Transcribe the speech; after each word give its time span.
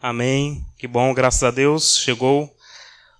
Amém. 0.00 0.64
Que 0.78 0.86
bom, 0.86 1.12
graças 1.12 1.42
a 1.42 1.50
Deus. 1.50 1.98
Chegou 1.98 2.54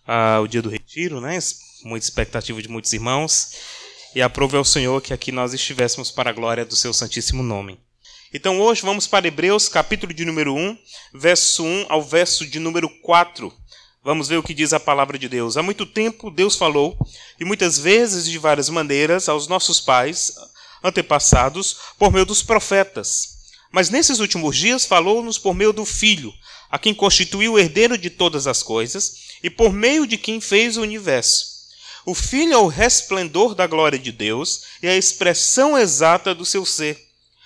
ah, 0.06 0.38
o 0.40 0.46
dia 0.46 0.62
do 0.62 0.68
retiro, 0.68 1.20
né? 1.20 1.36
Muita 1.82 2.06
expectativa 2.06 2.62
de 2.62 2.68
muitos 2.68 2.92
irmãos. 2.92 3.50
E 4.14 4.22
aprove 4.22 4.56
ao 4.56 4.64
Senhor 4.64 5.02
que 5.02 5.12
aqui 5.12 5.32
nós 5.32 5.52
estivéssemos 5.52 6.12
para 6.12 6.30
a 6.30 6.32
glória 6.32 6.64
do 6.64 6.76
seu 6.76 6.94
santíssimo 6.94 7.42
nome. 7.42 7.80
Então 8.32 8.60
hoje 8.60 8.82
vamos 8.82 9.08
para 9.08 9.26
Hebreus, 9.26 9.68
capítulo 9.68 10.14
de 10.14 10.24
número 10.24 10.54
1, 10.54 10.78
verso 11.14 11.64
1 11.64 11.86
ao 11.88 12.00
verso 12.00 12.46
de 12.46 12.60
número 12.60 12.88
4. 13.02 13.52
Vamos 14.04 14.28
ver 14.28 14.36
o 14.36 14.42
que 14.42 14.54
diz 14.54 14.72
a 14.72 14.78
palavra 14.78 15.18
de 15.18 15.28
Deus. 15.28 15.56
Há 15.56 15.64
muito 15.64 15.84
tempo 15.84 16.30
Deus 16.30 16.54
falou, 16.54 16.96
e 17.40 17.44
muitas 17.44 17.76
vezes 17.76 18.24
de 18.24 18.38
várias 18.38 18.68
maneiras, 18.68 19.28
aos 19.28 19.48
nossos 19.48 19.80
pais, 19.80 20.32
antepassados, 20.84 21.76
por 21.98 22.12
meio 22.12 22.24
dos 22.24 22.40
profetas. 22.40 23.36
Mas 23.72 23.90
nesses 23.90 24.20
últimos 24.20 24.56
dias 24.56 24.86
falou-nos 24.86 25.38
por 25.38 25.54
meio 25.54 25.72
do 25.72 25.84
Filho, 25.84 26.32
a 26.70 26.78
quem 26.78 26.94
constituiu 26.94 27.54
o 27.54 27.58
herdeiro 27.58 27.96
de 27.96 28.10
todas 28.10 28.46
as 28.46 28.62
coisas 28.62 29.28
e 29.42 29.48
por 29.48 29.72
meio 29.72 30.06
de 30.06 30.18
quem 30.18 30.40
fez 30.40 30.76
o 30.76 30.82
universo. 30.82 31.58
O 32.04 32.14
Filho 32.14 32.54
é 32.54 32.58
o 32.58 32.68
resplendor 32.68 33.54
da 33.54 33.66
glória 33.66 33.98
de 33.98 34.10
Deus 34.10 34.62
e 34.82 34.88
a 34.88 34.96
expressão 34.96 35.76
exata 35.76 36.34
do 36.34 36.44
seu 36.44 36.64
ser, 36.64 36.98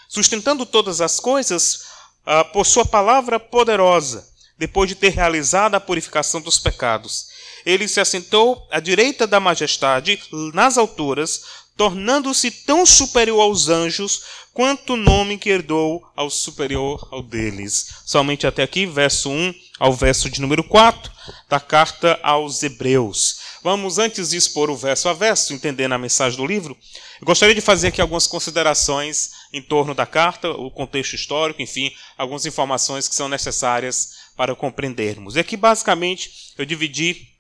sustentando 0.09 0.65
todas 0.65 1.01
as 1.01 1.19
coisas 1.19 1.83
ah, 2.25 2.45
por 2.45 2.65
sua 2.65 2.85
palavra 2.85 3.41
poderosa, 3.41 4.29
depois 4.57 4.89
de 4.89 4.95
ter 4.95 5.09
realizado 5.11 5.75
a 5.75 5.81
purificação 5.81 6.41
dos 6.41 6.59
pecados. 6.59 7.27
Ele 7.67 7.89
se 7.89 8.01
assentou 8.01 8.67
à 8.71 8.79
direita 8.79 9.27
da 9.27 9.41
majestade 9.41 10.21
nas 10.55 10.79
alturas, 10.79 11.43
tornando-se 11.77 12.51
tão 12.51 12.85
superior 12.87 13.41
aos 13.41 13.69
anjos 13.69 14.23
quanto 14.53 14.97
nome 14.97 15.39
que 15.39 15.51
herdou 15.51 16.03
ao 16.15 16.31
superior 16.31 17.09
ao 17.11 17.23
deles. 17.23 17.89
Somente 18.05 18.47
até 18.47 18.63
aqui, 18.63 18.87
verso 18.87 19.31
1 19.31 19.55
ao 19.79 19.93
verso 19.93 20.31
de 20.31 20.41
número 20.41 20.63
4 20.63 21.11
da 21.49 21.59
carta 21.59 22.19
aos 22.23 22.63
Hebreus. 22.63 23.41
Vamos, 23.63 23.99
antes 23.99 24.31
de 24.31 24.37
expor 24.37 24.71
o 24.71 24.77
verso 24.77 25.09
a 25.09 25.13
verso, 25.13 25.55
entendendo 25.55 25.93
a 25.93 25.99
mensagem 25.99 26.37
do 26.37 26.47
livro, 26.47 26.77
eu 27.21 27.27
gostaria 27.27 27.55
de 27.55 27.61
fazer 27.61 27.89
aqui 27.89 28.01
algumas 28.01 28.27
considerações 28.27 29.31
em 29.53 29.63
torno 29.63 29.95
da 29.95 30.05
carta, 30.05 30.51
o 30.51 30.71
contexto 30.71 31.15
histórico, 31.15 31.63
enfim, 31.63 31.93
algumas 32.19 32.45
informações 32.45 33.07
que 33.07 33.15
são 33.15 33.29
necessárias 33.29 34.15
para 34.37 34.55
compreendermos. 34.57 35.37
E 35.37 35.41
aqui, 35.41 35.57
basicamente, 35.57 36.53
eu 36.59 36.65
dividi 36.65 37.32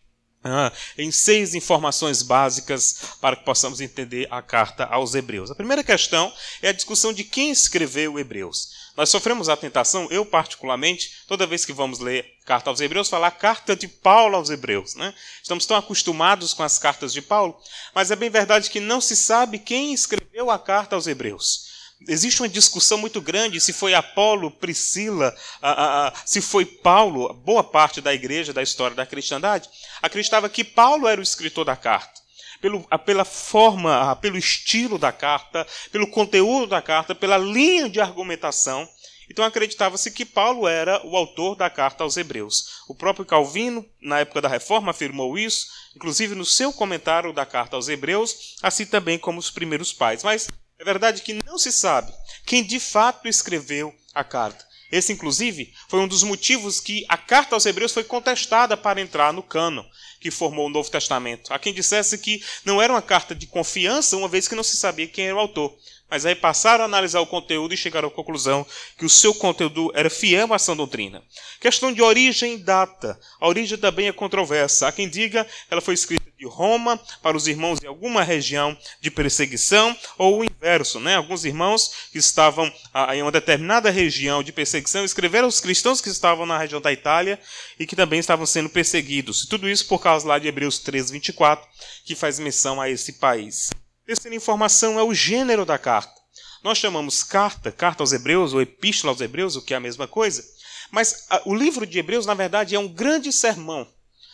em 0.98 1.10
seis 1.10 1.54
informações 1.54 2.22
básicas 2.22 2.96
para 3.20 3.36
que 3.36 3.44
possamos 3.44 3.80
entender 3.80 4.26
a 4.30 4.42
carta 4.42 4.84
aos 4.84 5.14
Hebreus. 5.14 5.50
A 5.50 5.54
primeira 5.54 5.84
questão 5.84 6.32
é 6.60 6.68
a 6.68 6.72
discussão 6.72 7.12
de 7.12 7.24
quem 7.24 7.50
escreveu 7.50 8.18
Hebreus. 8.18 8.82
Nós 8.96 9.08
sofremos 9.08 9.48
a 9.48 9.56
tentação, 9.56 10.06
eu 10.10 10.24
particularmente, 10.26 11.22
toda 11.26 11.46
vez 11.46 11.64
que 11.64 11.72
vamos 11.72 11.98
ler 11.98 12.26
carta 12.44 12.68
aos 12.68 12.80
Hebreus, 12.80 13.08
falar 13.08 13.30
carta 13.30 13.74
de 13.74 13.88
Paulo 13.88 14.36
aos 14.36 14.50
Hebreus. 14.50 14.94
Né? 14.94 15.14
Estamos 15.42 15.64
tão 15.64 15.76
acostumados 15.76 16.52
com 16.52 16.62
as 16.62 16.78
cartas 16.78 17.12
de 17.12 17.22
Paulo, 17.22 17.58
mas 17.94 18.10
é 18.10 18.16
bem 18.16 18.28
verdade 18.28 18.68
que 18.68 18.80
não 18.80 19.00
se 19.00 19.16
sabe 19.16 19.58
quem 19.58 19.94
escreveu 19.94 20.50
a 20.50 20.58
carta 20.58 20.94
aos 20.94 21.06
Hebreus. 21.06 21.71
Existe 22.08 22.42
uma 22.42 22.48
discussão 22.48 22.98
muito 22.98 23.20
grande 23.20 23.60
se 23.60 23.72
foi 23.72 23.94
Apolo, 23.94 24.50
Priscila, 24.50 25.34
a, 25.60 26.08
a, 26.08 26.12
se 26.24 26.40
foi 26.40 26.64
Paulo. 26.64 27.32
Boa 27.32 27.62
parte 27.62 28.00
da 28.00 28.12
igreja, 28.12 28.52
da 28.52 28.62
história 28.62 28.96
da 28.96 29.06
cristandade, 29.06 29.68
acreditava 30.00 30.48
que 30.48 30.64
Paulo 30.64 31.06
era 31.06 31.20
o 31.20 31.22
escritor 31.24 31.64
da 31.64 31.76
carta. 31.76 32.20
Pelo, 32.60 32.86
pela 33.04 33.24
forma, 33.24 34.14
pelo 34.16 34.38
estilo 34.38 34.96
da 34.96 35.10
carta, 35.10 35.66
pelo 35.90 36.06
conteúdo 36.06 36.68
da 36.68 36.80
carta, 36.80 37.14
pela 37.14 37.36
linha 37.36 37.88
de 37.88 38.00
argumentação. 38.00 38.88
Então 39.28 39.44
acreditava-se 39.44 40.10
que 40.10 40.24
Paulo 40.24 40.68
era 40.68 41.04
o 41.04 41.16
autor 41.16 41.56
da 41.56 41.68
carta 41.68 42.04
aos 42.04 42.16
Hebreus. 42.16 42.82
O 42.88 42.94
próprio 42.94 43.24
Calvino, 43.24 43.84
na 44.00 44.20
época 44.20 44.40
da 44.40 44.48
Reforma, 44.48 44.90
afirmou 44.90 45.36
isso, 45.36 45.66
inclusive 45.96 46.34
no 46.34 46.44
seu 46.44 46.72
comentário 46.72 47.32
da 47.32 47.44
carta 47.44 47.74
aos 47.74 47.88
Hebreus, 47.88 48.56
assim 48.62 48.86
também 48.86 49.18
como 49.18 49.40
os 49.40 49.50
primeiros 49.50 49.92
pais. 49.92 50.22
Mas 50.22 50.48
é 50.82 50.84
verdade 50.84 51.22
que 51.22 51.38
não 51.46 51.56
se 51.56 51.70
sabe 51.70 52.12
quem 52.44 52.64
de 52.64 52.80
fato 52.80 53.28
escreveu 53.28 53.94
a 54.12 54.24
carta. 54.24 54.66
Esse, 54.90 55.12
inclusive, 55.12 55.72
foi 55.88 56.00
um 56.00 56.08
dos 56.08 56.24
motivos 56.24 56.80
que 56.80 57.06
a 57.08 57.16
carta 57.16 57.54
aos 57.54 57.64
Hebreus 57.64 57.92
foi 57.92 58.02
contestada 58.04 58.76
para 58.76 59.00
entrar 59.00 59.32
no 59.32 59.42
cano 59.42 59.86
que 60.20 60.30
formou 60.30 60.66
o 60.66 60.68
Novo 60.68 60.90
Testamento. 60.90 61.54
Há 61.54 61.58
quem 61.58 61.72
dissesse 61.72 62.18
que 62.18 62.44
não 62.64 62.82
era 62.82 62.92
uma 62.92 63.00
carta 63.00 63.34
de 63.34 63.46
confiança, 63.46 64.16
uma 64.16 64.28
vez 64.28 64.48
que 64.48 64.56
não 64.56 64.62
se 64.62 64.76
sabia 64.76 65.06
quem 65.06 65.26
era 65.26 65.36
o 65.36 65.38
autor. 65.38 65.74
Mas 66.10 66.26
aí 66.26 66.34
passaram 66.34 66.82
a 66.82 66.86
analisar 66.86 67.20
o 67.20 67.26
conteúdo 67.26 67.72
e 67.72 67.76
chegaram 67.76 68.08
à 68.08 68.10
conclusão 68.10 68.66
que 68.98 69.06
o 69.06 69.08
seu 69.08 69.32
conteúdo 69.32 69.90
era 69.94 70.10
fiel 70.10 70.52
à 70.52 70.58
sã 70.58 70.76
doutrina. 70.76 71.22
Questão 71.58 71.90
de 71.90 72.02
origem 72.02 72.54
e 72.54 72.58
data. 72.58 73.18
A 73.40 73.48
origem 73.48 73.78
também 73.78 74.08
é 74.08 74.12
controversa. 74.12 74.88
Há 74.88 74.92
quem 74.92 75.08
diga 75.08 75.46
ela 75.70 75.80
foi 75.80 75.94
escrita 75.94 76.21
de 76.42 76.46
Roma 76.48 76.98
para 77.22 77.36
os 77.36 77.46
irmãos 77.46 77.78
de 77.78 77.86
alguma 77.86 78.24
região 78.24 78.76
de 79.00 79.10
perseguição, 79.10 79.96
ou 80.18 80.40
o 80.40 80.44
inverso. 80.44 80.98
Né? 80.98 81.14
Alguns 81.14 81.44
irmãos 81.44 82.08
que 82.10 82.18
estavam 82.18 82.72
ah, 82.92 83.14
em 83.14 83.22
uma 83.22 83.30
determinada 83.30 83.90
região 83.90 84.42
de 84.42 84.52
perseguição 84.52 85.04
escreveram 85.04 85.46
aos 85.46 85.60
cristãos 85.60 86.00
que 86.00 86.08
estavam 86.08 86.44
na 86.44 86.58
região 86.58 86.80
da 86.80 86.92
Itália 86.92 87.38
e 87.78 87.86
que 87.86 87.94
também 87.94 88.18
estavam 88.18 88.44
sendo 88.44 88.68
perseguidos. 88.68 89.46
Tudo 89.46 89.68
isso 89.68 89.86
por 89.86 90.00
causa 90.00 90.26
lá 90.26 90.38
de 90.38 90.48
Hebreus 90.48 90.80
3, 90.80 91.10
24, 91.12 91.64
que 92.04 92.16
faz 92.16 92.40
menção 92.40 92.80
a 92.80 92.90
esse 92.90 93.14
país. 93.14 93.70
Terceira 94.04 94.36
informação 94.36 94.98
é 94.98 95.02
o 95.02 95.14
gênero 95.14 95.64
da 95.64 95.78
carta. 95.78 96.20
Nós 96.64 96.78
chamamos 96.78 97.22
carta, 97.22 97.70
carta 97.70 98.02
aos 98.02 98.12
Hebreus, 98.12 98.52
ou 98.52 98.60
epístola 98.60 99.12
aos 99.12 99.20
Hebreus, 99.20 99.54
o 99.54 99.62
que 99.62 99.74
é 99.74 99.76
a 99.76 99.80
mesma 99.80 100.08
coisa. 100.08 100.44
Mas 100.90 101.26
a, 101.30 101.40
o 101.44 101.54
livro 101.54 101.86
de 101.86 101.98
Hebreus, 101.98 102.26
na 102.26 102.34
verdade, 102.34 102.74
é 102.74 102.78
um 102.78 102.88
grande 102.88 103.32
sermão. 103.32 103.86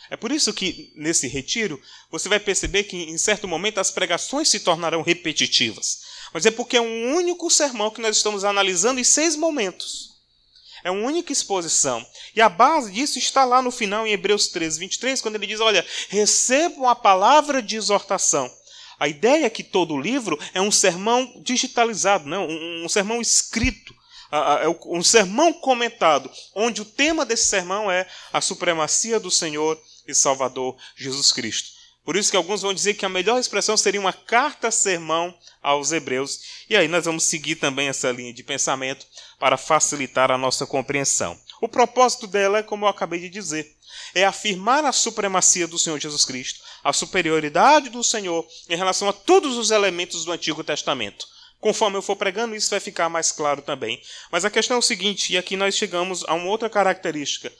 É 0.09 0.17
por 0.17 0.31
isso 0.31 0.53
que, 0.53 0.91
nesse 0.95 1.27
retiro, 1.27 1.79
você 2.11 2.27
vai 2.27 2.39
perceber 2.39 2.83
que, 2.83 2.97
em 2.97 3.17
certo 3.17 3.47
momento, 3.47 3.79
as 3.79 3.91
pregações 3.91 4.49
se 4.49 4.59
tornarão 4.59 5.01
repetitivas. 5.01 6.01
Mas 6.33 6.45
é 6.45 6.51
porque 6.51 6.77
é 6.77 6.81
um 6.81 7.15
único 7.15 7.49
sermão 7.49 7.91
que 7.91 8.01
nós 8.01 8.17
estamos 8.17 8.43
analisando 8.43 8.99
em 8.99 9.03
seis 9.03 9.35
momentos. 9.35 10.09
É 10.83 10.89
uma 10.89 11.05
única 11.05 11.31
exposição. 11.31 12.05
E 12.35 12.41
a 12.41 12.49
base 12.49 12.91
disso 12.91 13.19
está 13.19 13.43
lá 13.43 13.61
no 13.61 13.71
final, 13.71 14.07
em 14.07 14.11
Hebreus 14.11 14.47
13, 14.47 14.79
23, 14.79 15.21
quando 15.21 15.35
ele 15.35 15.47
diz: 15.47 15.59
Olha, 15.59 15.85
recebam 16.07 16.87
a 16.87 16.95
palavra 16.95 17.61
de 17.61 17.75
exortação 17.75 18.49
a 18.99 19.07
ideia 19.07 19.45
é 19.45 19.49
que 19.49 19.63
todo 19.63 19.97
livro 19.97 20.37
é 20.53 20.59
um 20.59 20.71
sermão 20.71 21.41
digitalizado? 21.41 22.27
Né? 22.27 22.37
Um, 22.37 22.83
um 22.83 22.89
sermão 22.89 23.21
escrito, 23.21 23.95
é 24.31 24.67
um 24.85 25.01
sermão 25.01 25.53
comentado, 25.53 26.29
onde 26.53 26.81
o 26.81 26.85
tema 26.85 27.25
desse 27.25 27.45
sermão 27.45 27.89
é 27.89 28.05
a 28.33 28.41
supremacia 28.41 29.19
do 29.19 29.31
Senhor 29.31 29.81
e 30.09 30.15
Salvador 30.15 30.75
Jesus 30.95 31.31
Cristo. 31.31 31.79
Por 32.03 32.15
isso 32.15 32.31
que 32.31 32.37
alguns 32.37 32.61
vão 32.61 32.73
dizer 32.73 32.95
que 32.95 33.05
a 33.05 33.09
melhor 33.09 33.39
expressão 33.39 33.77
seria 33.77 33.99
uma 33.99 34.11
carta-sermão 34.11 35.31
aos 35.61 35.91
hebreus. 35.91 36.39
E 36.69 36.75
aí 36.75 36.87
nós 36.87 37.05
vamos 37.05 37.23
seguir 37.23 37.57
também 37.57 37.87
essa 37.87 38.11
linha 38.11 38.33
de 38.33 38.41
pensamento 38.41 39.05
para 39.37 39.57
facilitar 39.57 40.31
a 40.31 40.37
nossa 40.37 40.65
compreensão. 40.65 41.39
O 41.61 41.67
propósito 41.67 42.25
dela 42.25 42.59
é 42.59 42.63
como 42.63 42.85
eu 42.85 42.89
acabei 42.89 43.19
de 43.19 43.29
dizer, 43.29 43.75
é 44.15 44.25
afirmar 44.25 44.85
a 44.85 44.91
supremacia 44.91 45.67
do 45.67 45.77
Senhor 45.77 45.99
Jesus 45.99 46.25
Cristo, 46.25 46.61
a 46.83 46.93
superioridade 46.93 47.89
do 47.89 48.03
Senhor 48.03 48.47
em 48.67 48.75
relação 48.75 49.09
a 49.09 49.13
todos 49.13 49.57
os 49.57 49.69
elementos 49.69 50.25
do 50.25 50.31
Antigo 50.31 50.63
Testamento. 50.63 51.27
Conforme 51.59 51.97
eu 51.97 52.01
for 52.01 52.15
pregando, 52.15 52.55
isso 52.55 52.69
vai 52.69 52.79
ficar 52.79 53.09
mais 53.09 53.31
claro 53.31 53.61
também. 53.61 54.01
Mas 54.31 54.45
a 54.45 54.49
questão 54.49 54.77
é 54.77 54.79
o 54.79 54.81
seguinte, 54.81 55.33
e 55.33 55.37
aqui 55.37 55.57
nós 55.57 55.75
chegamos 55.75 56.23
a 56.25 56.33
uma 56.33 56.49
outra 56.49 56.69
característica. 56.69 57.51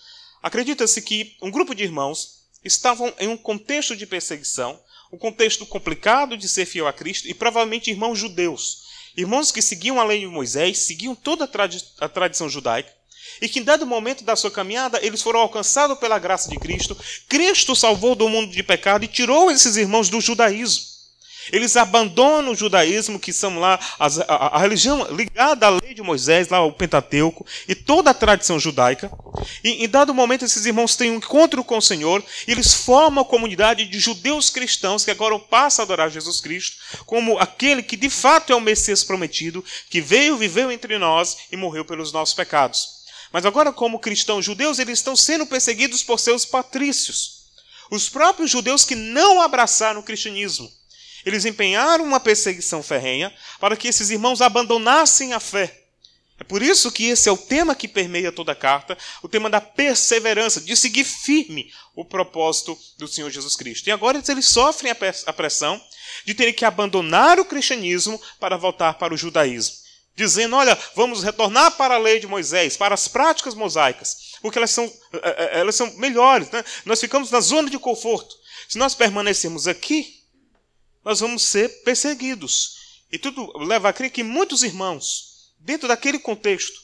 Acredita-se 0.41 1.01
que 1.01 1.35
um 1.41 1.51
grupo 1.51 1.75
de 1.75 1.83
irmãos 1.83 2.38
estavam 2.63 3.13
em 3.19 3.27
um 3.27 3.37
contexto 3.37 3.95
de 3.95 4.05
perseguição, 4.05 4.79
um 5.11 5.17
contexto 5.17 5.65
complicado 5.65 6.37
de 6.37 6.47
ser 6.47 6.65
fiel 6.65 6.87
a 6.87 6.93
Cristo, 6.93 7.27
e 7.27 7.33
provavelmente 7.33 7.89
irmãos 7.89 8.17
judeus. 8.17 8.87
Irmãos 9.17 9.51
que 9.51 9.61
seguiam 9.61 9.99
a 9.99 10.03
lei 10.03 10.19
de 10.19 10.27
Moisés, 10.27 10.79
seguiam 10.79 11.15
toda 11.15 11.45
a, 11.45 11.47
tradi 11.47 11.83
a 11.99 12.07
tradição 12.07 12.47
judaica, 12.47 12.93
e 13.41 13.49
que 13.49 13.59
em 13.59 13.63
dado 13.63 13.85
momento 13.85 14.23
da 14.23 14.35
sua 14.35 14.51
caminhada 14.51 14.99
eles 15.01 15.21
foram 15.21 15.39
alcançados 15.39 15.97
pela 15.97 16.19
graça 16.19 16.49
de 16.49 16.57
Cristo. 16.57 16.97
Cristo 17.27 17.75
salvou 17.75 18.15
do 18.15 18.29
mundo 18.29 18.51
de 18.51 18.63
pecado 18.63 19.03
e 19.05 19.07
tirou 19.07 19.49
esses 19.49 19.77
irmãos 19.77 20.09
do 20.09 20.21
judaísmo. 20.21 20.98
Eles 21.51 21.75
abandonam 21.75 22.51
o 22.51 22.55
judaísmo, 22.55 23.19
que 23.19 23.33
são 23.33 23.59
lá 23.59 23.79
a, 23.99 24.07
a, 24.27 24.57
a, 24.57 24.59
religião 24.59 25.07
ligada 25.11 25.67
à 25.67 25.69
lei 25.69 25.93
de 25.93 26.01
Moisés, 26.01 26.47
lá 26.49 26.57
ao 26.57 26.71
Pentateuco, 26.71 27.45
e 27.67 27.75
toda 27.75 28.11
a 28.11 28.13
tradição 28.13 28.59
judaica. 28.59 29.11
E 29.63 29.83
em 29.83 29.89
dado 29.89 30.13
momento, 30.13 30.45
esses 30.45 30.65
irmãos 30.65 30.95
têm 30.95 31.11
um 31.11 31.15
encontro 31.15 31.63
com 31.63 31.77
o 31.77 31.81
Senhor, 31.81 32.23
e 32.47 32.51
eles 32.51 32.73
formam 32.73 33.23
a 33.23 33.27
comunidade 33.27 33.85
de 33.85 33.99
judeus 33.99 34.49
cristãos 34.49 35.05
que 35.05 35.11
agora 35.11 35.37
passam 35.39 35.83
a 35.83 35.85
adorar 35.85 36.09
Jesus 36.09 36.39
Cristo 36.41 36.77
como 37.05 37.37
aquele 37.37 37.83
que 37.83 37.95
de 37.95 38.09
fato 38.09 38.51
é 38.51 38.55
o 38.55 38.61
Messias 38.61 39.03
prometido, 39.03 39.63
que 39.89 40.01
veio, 40.01 40.37
viveu 40.37 40.71
entre 40.71 40.97
nós 40.97 41.37
e 41.51 41.57
morreu 41.57 41.85
pelos 41.85 42.11
nossos 42.11 42.33
pecados. 42.33 42.99
Mas 43.31 43.45
agora, 43.45 43.71
como 43.71 43.99
cristãos 43.99 44.43
judeus, 44.43 44.79
eles 44.79 44.99
estão 44.99 45.15
sendo 45.15 45.45
perseguidos 45.45 46.03
por 46.03 46.19
seus 46.19 46.45
patrícios. 46.45 47.39
Os 47.91 48.09
próprios 48.09 48.49
judeus 48.49 48.85
que 48.85 48.95
não 48.95 49.41
abraçaram 49.41 49.99
o 49.99 50.03
cristianismo. 50.03 50.71
Eles 51.25 51.45
empenharam 51.45 52.03
uma 52.03 52.19
perseguição 52.19 52.81
ferrenha 52.81 53.33
para 53.59 53.75
que 53.75 53.87
esses 53.87 54.09
irmãos 54.09 54.41
abandonassem 54.41 55.33
a 55.33 55.39
fé. 55.39 55.79
É 56.39 56.43
por 56.43 56.61
isso 56.61 56.91
que 56.91 57.05
esse 57.05 57.27
é 57.27 57.31
o 57.31 57.37
tema 57.37 57.75
que 57.75 57.87
permeia 57.87 58.31
toda 58.31 58.53
a 58.53 58.55
carta, 58.55 58.97
o 59.21 59.27
tema 59.27 59.49
da 59.49 59.59
perseverança, 59.59 60.61
de 60.61 60.75
seguir 60.75 61.03
firme 61.03 61.69
o 61.93 62.05
propósito 62.05 62.77
do 62.97 63.09
Senhor 63.09 63.29
Jesus 63.29 63.57
Cristo. 63.57 63.87
E 63.87 63.91
agora 63.91 64.23
eles 64.25 64.45
sofrem 64.45 64.91
a 64.91 65.33
pressão 65.33 65.81
de 66.25 66.33
terem 66.33 66.53
que 66.53 66.63
abandonar 66.63 67.39
o 67.39 67.45
cristianismo 67.45 68.19
para 68.39 68.55
voltar 68.55 68.93
para 68.93 69.13
o 69.13 69.17
judaísmo. 69.17 69.75
Dizendo, 70.15 70.55
olha, 70.55 70.77
vamos 70.95 71.23
retornar 71.23 71.71
para 71.71 71.95
a 71.95 71.97
lei 71.97 72.19
de 72.19 72.27
Moisés, 72.27 72.75
para 72.75 72.93
as 72.93 73.07
práticas 73.07 73.53
mosaicas, 73.53 74.35
porque 74.41 74.57
elas 74.57 74.71
são, 74.71 74.85
eh, 74.85 75.19
eh, 75.23 75.59
elas 75.59 75.75
são 75.75 75.93
melhores. 75.97 76.49
Né? 76.51 76.63
Nós 76.85 76.99
ficamos 76.99 77.31
na 77.31 77.39
zona 77.39 77.69
de 77.69 77.79
conforto. 77.79 78.35
Se 78.67 78.77
nós 78.77 78.93
permanecermos 78.93 79.67
aqui, 79.67 80.18
nós 81.09 81.21
vamos 81.21 81.41
ser 81.41 81.81
perseguidos. 81.81 83.01
E 83.11 83.17
tudo 83.17 83.51
leva 83.57 83.89
a 83.89 83.93
crer 83.93 84.11
que 84.11 84.21
muitos 84.21 84.61
irmãos, 84.61 85.49
dentro 85.59 85.87
daquele 85.87 86.19
contexto, 86.19 86.79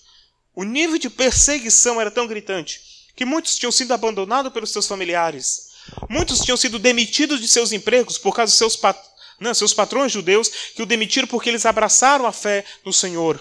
o 0.56 0.64
nível 0.64 0.98
de 0.98 1.12
perseguição 1.12 2.02
era 2.02 2.10
tão 2.10 2.26
gritante 2.26 2.82
que 3.16 3.24
muitos 3.24 3.56
tinham 3.56 3.72
sido 3.72 3.94
abandonados 3.94 4.52
pelos 4.52 4.72
seus 4.72 4.88
familiares, 4.88 5.68
muitos 6.10 6.40
tinham 6.40 6.58
sido 6.58 6.80
demitidos 6.80 7.40
de 7.40 7.48
seus 7.48 7.72
empregos 7.72 8.18
por 8.18 8.36
causa 8.36 8.50
dos 8.50 8.58
seus, 8.58 8.76
pat... 8.76 9.00
Não, 9.40 9.54
seus 9.54 9.76
patrões 9.76 10.12
judeus 10.12 10.50
que 10.76 10.82
o 10.82 10.88
demitiram 10.88 11.28
porque 11.28 11.50
eles 11.50 11.64
abraçaram 11.64 12.26
a 12.26 12.32
fé 12.32 12.66
no 12.84 12.92
Senhor. 12.92 13.40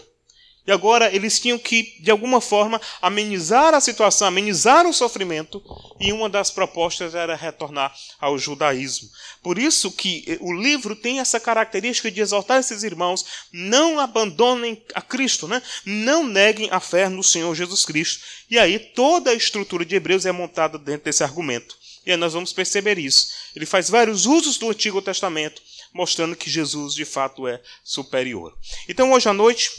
E 0.66 0.72
agora 0.72 1.14
eles 1.14 1.38
tinham 1.38 1.58
que, 1.58 1.94
de 2.00 2.10
alguma 2.10 2.40
forma, 2.40 2.80
amenizar 3.02 3.74
a 3.74 3.80
situação, 3.80 4.26
amenizar 4.26 4.86
o 4.86 4.94
sofrimento, 4.94 5.62
e 6.00 6.10
uma 6.10 6.28
das 6.28 6.50
propostas 6.50 7.14
era 7.14 7.36
retornar 7.36 7.94
ao 8.18 8.38
judaísmo. 8.38 9.10
Por 9.42 9.58
isso 9.58 9.92
que 9.92 10.24
eh, 10.26 10.38
o 10.40 10.54
livro 10.54 10.96
tem 10.96 11.20
essa 11.20 11.38
característica 11.38 12.10
de 12.10 12.20
exortar 12.22 12.60
esses 12.60 12.82
irmãos, 12.82 13.26
não 13.52 14.00
abandonem 14.00 14.82
a 14.94 15.02
Cristo, 15.02 15.46
né? 15.46 15.62
não 15.84 16.24
neguem 16.24 16.68
a 16.70 16.80
fé 16.80 17.10
no 17.10 17.22
Senhor 17.22 17.54
Jesus 17.54 17.84
Cristo. 17.84 18.24
E 18.50 18.58
aí 18.58 18.78
toda 18.78 19.32
a 19.32 19.34
estrutura 19.34 19.84
de 19.84 19.94
Hebreus 19.94 20.24
é 20.24 20.32
montada 20.32 20.78
dentro 20.78 21.04
desse 21.04 21.22
argumento. 21.22 21.76
E 22.06 22.10
aí 22.10 22.16
nós 22.16 22.32
vamos 22.32 22.54
perceber 22.54 22.98
isso. 22.98 23.28
Ele 23.54 23.66
faz 23.66 23.90
vários 23.90 24.24
usos 24.24 24.56
do 24.56 24.70
Antigo 24.70 25.02
Testamento, 25.02 25.60
mostrando 25.92 26.36
que 26.36 26.50
Jesus 26.50 26.94
de 26.94 27.04
fato 27.04 27.46
é 27.46 27.60
superior. 27.82 28.56
Então 28.88 29.12
hoje 29.12 29.28
à 29.28 29.32
noite 29.32 29.70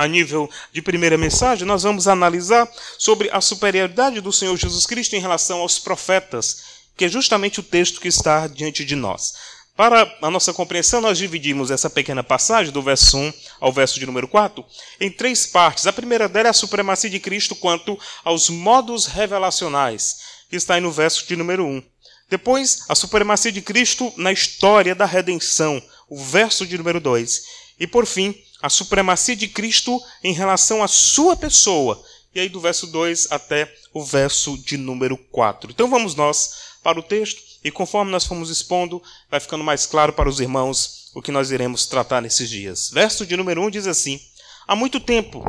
a 0.00 0.08
nível 0.08 0.48
de 0.72 0.80
primeira 0.80 1.18
mensagem, 1.18 1.66
nós 1.66 1.82
vamos 1.82 2.08
analisar 2.08 2.66
sobre 2.98 3.28
a 3.30 3.38
superioridade 3.38 4.22
do 4.22 4.32
Senhor 4.32 4.56
Jesus 4.56 4.86
Cristo 4.86 5.14
em 5.14 5.20
relação 5.20 5.60
aos 5.60 5.78
profetas, 5.78 6.62
que 6.96 7.04
é 7.04 7.08
justamente 7.08 7.60
o 7.60 7.62
texto 7.62 8.00
que 8.00 8.08
está 8.08 8.46
diante 8.46 8.82
de 8.82 8.96
nós. 8.96 9.34
Para 9.76 10.10
a 10.22 10.30
nossa 10.30 10.54
compreensão, 10.54 11.02
nós 11.02 11.18
dividimos 11.18 11.70
essa 11.70 11.90
pequena 11.90 12.24
passagem, 12.24 12.72
do 12.72 12.80
verso 12.80 13.18
1 13.18 13.32
ao 13.60 13.70
verso 13.74 14.00
de 14.00 14.06
número 14.06 14.26
4, 14.26 14.64
em 14.98 15.10
três 15.10 15.44
partes. 15.44 15.86
A 15.86 15.92
primeira 15.92 16.30
dela 16.30 16.48
é 16.48 16.50
a 16.50 16.54
supremacia 16.54 17.10
de 17.10 17.20
Cristo 17.20 17.54
quanto 17.54 17.98
aos 18.24 18.48
modos 18.48 19.04
revelacionais, 19.04 20.16
que 20.48 20.56
está 20.56 20.76
aí 20.76 20.80
no 20.80 20.90
verso 20.90 21.28
de 21.28 21.36
número 21.36 21.66
1. 21.66 21.82
Depois, 22.30 22.86
a 22.88 22.94
supremacia 22.94 23.52
de 23.52 23.60
Cristo 23.60 24.10
na 24.16 24.32
história 24.32 24.94
da 24.94 25.04
redenção, 25.04 25.82
o 26.08 26.16
verso 26.16 26.66
de 26.66 26.78
número 26.78 27.00
2. 27.00 27.42
E 27.78 27.86
por 27.86 28.06
fim, 28.06 28.34
a 28.62 28.68
supremacia 28.68 29.36
de 29.36 29.48
Cristo 29.48 30.00
em 30.22 30.32
relação 30.32 30.82
à 30.82 30.88
sua 30.88 31.36
pessoa. 31.36 32.02
E 32.34 32.40
aí 32.40 32.48
do 32.48 32.60
verso 32.60 32.86
2 32.86 33.28
até 33.30 33.72
o 33.92 34.04
verso 34.04 34.56
de 34.58 34.76
número 34.76 35.16
4. 35.16 35.70
Então 35.70 35.88
vamos 35.88 36.14
nós 36.14 36.70
para 36.82 36.98
o 36.98 37.02
texto 37.02 37.42
e 37.62 37.70
conforme 37.70 38.10
nós 38.10 38.24
fomos 38.24 38.50
expondo, 38.50 39.02
vai 39.30 39.40
ficando 39.40 39.64
mais 39.64 39.84
claro 39.86 40.12
para 40.12 40.28
os 40.28 40.40
irmãos 40.40 41.10
o 41.14 41.20
que 41.20 41.32
nós 41.32 41.50
iremos 41.50 41.86
tratar 41.86 42.20
nesses 42.20 42.48
dias. 42.48 42.90
Verso 42.90 43.26
de 43.26 43.36
número 43.36 43.62
1 43.62 43.70
diz 43.70 43.86
assim: 43.86 44.20
Há 44.66 44.76
muito 44.76 45.00
tempo 45.00 45.44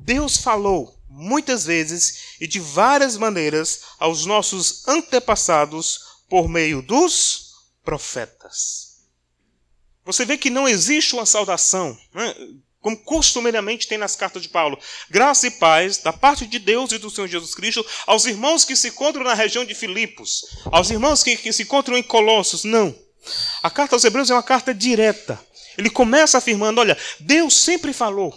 Deus 0.00 0.36
falou 0.38 0.98
muitas 1.08 1.64
vezes 1.64 2.36
e 2.40 2.46
de 2.46 2.60
várias 2.60 3.16
maneiras 3.16 3.80
aos 3.98 4.26
nossos 4.26 4.86
antepassados 4.86 6.00
por 6.28 6.48
meio 6.48 6.82
dos 6.82 7.52
profetas. 7.84 8.87
Você 10.08 10.24
vê 10.24 10.38
que 10.38 10.48
não 10.48 10.66
existe 10.66 11.12
uma 11.12 11.26
saudação, 11.26 11.94
né? 12.14 12.34
como 12.80 12.96
costumeiramente 12.96 13.86
tem 13.86 13.98
nas 13.98 14.16
cartas 14.16 14.40
de 14.40 14.48
Paulo. 14.48 14.78
Graça 15.10 15.46
e 15.46 15.50
paz 15.50 15.98
da 15.98 16.14
parte 16.14 16.46
de 16.46 16.58
Deus 16.58 16.92
e 16.92 16.98
do 16.98 17.10
Senhor 17.10 17.28
Jesus 17.28 17.54
Cristo 17.54 17.84
aos 18.06 18.24
irmãos 18.24 18.64
que 18.64 18.74
se 18.74 18.88
encontram 18.88 19.22
na 19.22 19.34
região 19.34 19.66
de 19.66 19.74
Filipos, 19.74 20.46
aos 20.72 20.88
irmãos 20.88 21.22
que, 21.22 21.36
que 21.36 21.52
se 21.52 21.64
encontram 21.64 21.94
em 21.94 22.02
Colossos. 22.02 22.64
Não. 22.64 22.96
A 23.62 23.68
carta 23.68 23.96
aos 23.96 24.02
Hebreus 24.02 24.30
é 24.30 24.34
uma 24.34 24.42
carta 24.42 24.72
direta. 24.72 25.38
Ele 25.76 25.90
começa 25.90 26.38
afirmando: 26.38 26.80
olha, 26.80 26.96
Deus 27.20 27.54
sempre 27.54 27.92
falou. 27.92 28.34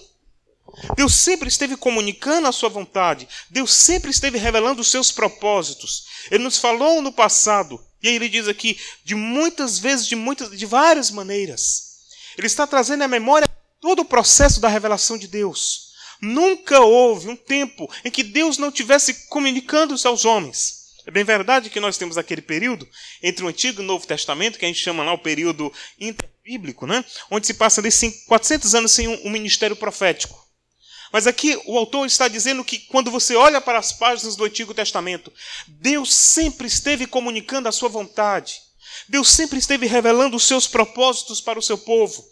Deus 0.98 1.16
sempre 1.16 1.48
esteve 1.48 1.78
comunicando 1.78 2.50
a 2.50 2.52
sua 2.52 2.68
vontade. 2.68 3.30
Deus 3.50 3.72
sempre 3.72 4.12
esteve 4.12 4.38
revelando 4.38 4.82
os 4.82 4.92
seus 4.92 5.10
propósitos. 5.10 6.04
Ele 6.30 6.44
nos 6.44 6.58
falou 6.58 7.02
no 7.02 7.14
passado. 7.14 7.82
E 8.02 8.08
aí 8.08 8.16
ele 8.16 8.30
diz 8.30 8.48
aqui, 8.48 8.80
de 9.04 9.16
muitas 9.16 9.78
vezes, 9.78 10.08
de 10.08 10.16
muitas, 10.16 10.58
de 10.58 10.66
várias 10.66 11.12
maneiras. 11.12 11.92
Ele 12.38 12.48
está 12.48 12.66
trazendo 12.66 13.04
à 13.04 13.08
memória 13.08 13.50
todo 13.80 14.02
o 14.02 14.06
processo 14.06 14.60
da 14.60 14.68
revelação 14.68 15.18
de 15.18 15.28
Deus. 15.28 15.92
Nunca 16.22 16.80
houve 16.82 17.30
um 17.30 17.36
tempo 17.36 17.90
em 18.06 18.12
que 18.12 18.24
Deus 18.24 18.58
não 18.58 18.72
tivesse 18.72 19.28
comunicando 19.28 19.96
isso 19.96 20.08
aos 20.08 20.24
homens. 20.24 20.82
É 21.06 21.10
bem 21.10 21.24
verdade 21.24 21.70
que 21.70 21.80
nós 21.80 21.98
temos 21.98 22.18
aquele 22.18 22.44
período 22.44 22.88
entre 23.24 23.44
o 23.44 23.48
Antigo 23.48 23.82
e 23.82 23.84
o 23.84 23.88
Novo 23.88 24.06
Testamento, 24.06 24.60
que 24.60 24.66
a 24.66 24.68
gente 24.68 24.80
chama 24.80 25.04
lá 25.04 25.14
o 25.14 25.18
período 25.18 25.74
interbíblico, 26.00 26.86
né? 26.86 27.04
onde 27.30 27.48
se 27.48 27.56
passa 27.56 27.82
ali 27.82 27.90
400 28.28 28.76
anos 28.76 28.92
sem 28.92 29.08
um 29.08 29.30
ministério 29.30 29.76
profético. 29.76 30.41
Mas 31.12 31.28
aqui 31.28 31.60
o 31.66 31.78
autor 31.78 32.08
está 32.08 32.28
dizendo 32.28 32.64
que 32.64 32.80
quando 32.80 33.12
você 33.12 33.36
olha 33.36 33.60
para 33.60 33.78
as 33.78 33.92
páginas 33.92 34.36
do 34.36 34.46
Antigo 34.46 34.74
Testamento, 34.74 35.32
Deus 35.68 36.14
sempre 36.14 36.68
esteve 36.68 37.06
comunicando 37.06 37.68
a 37.68 37.72
sua 37.72 37.90
vontade. 37.90 38.62
Deus 39.10 39.30
sempre 39.30 39.60
esteve 39.60 39.88
revelando 39.88 40.38
os 40.38 40.44
seus 40.44 40.68
propósitos 40.68 41.42
para 41.42 41.60
o 41.60 41.62
seu 41.62 41.78
povo. 41.78 42.24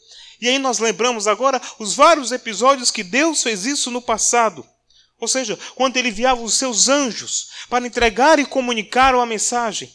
E 0.42 0.48
aí 0.48 0.58
nós 0.58 0.80
lembramos 0.80 1.28
agora 1.28 1.62
os 1.78 1.94
vários 1.94 2.32
episódios 2.32 2.90
que 2.90 3.04
Deus 3.04 3.44
fez 3.44 3.66
isso 3.66 3.92
no 3.92 4.02
passado. 4.02 4.66
Ou 5.20 5.28
seja, 5.28 5.60
quando 5.76 5.98
ele 5.98 6.08
enviava 6.08 6.42
os 6.42 6.54
seus 6.54 6.88
anjos 6.88 7.50
para 7.70 7.86
entregar 7.86 8.40
e 8.40 8.46
comunicar 8.46 9.14
uma 9.14 9.26
mensagem. 9.26 9.94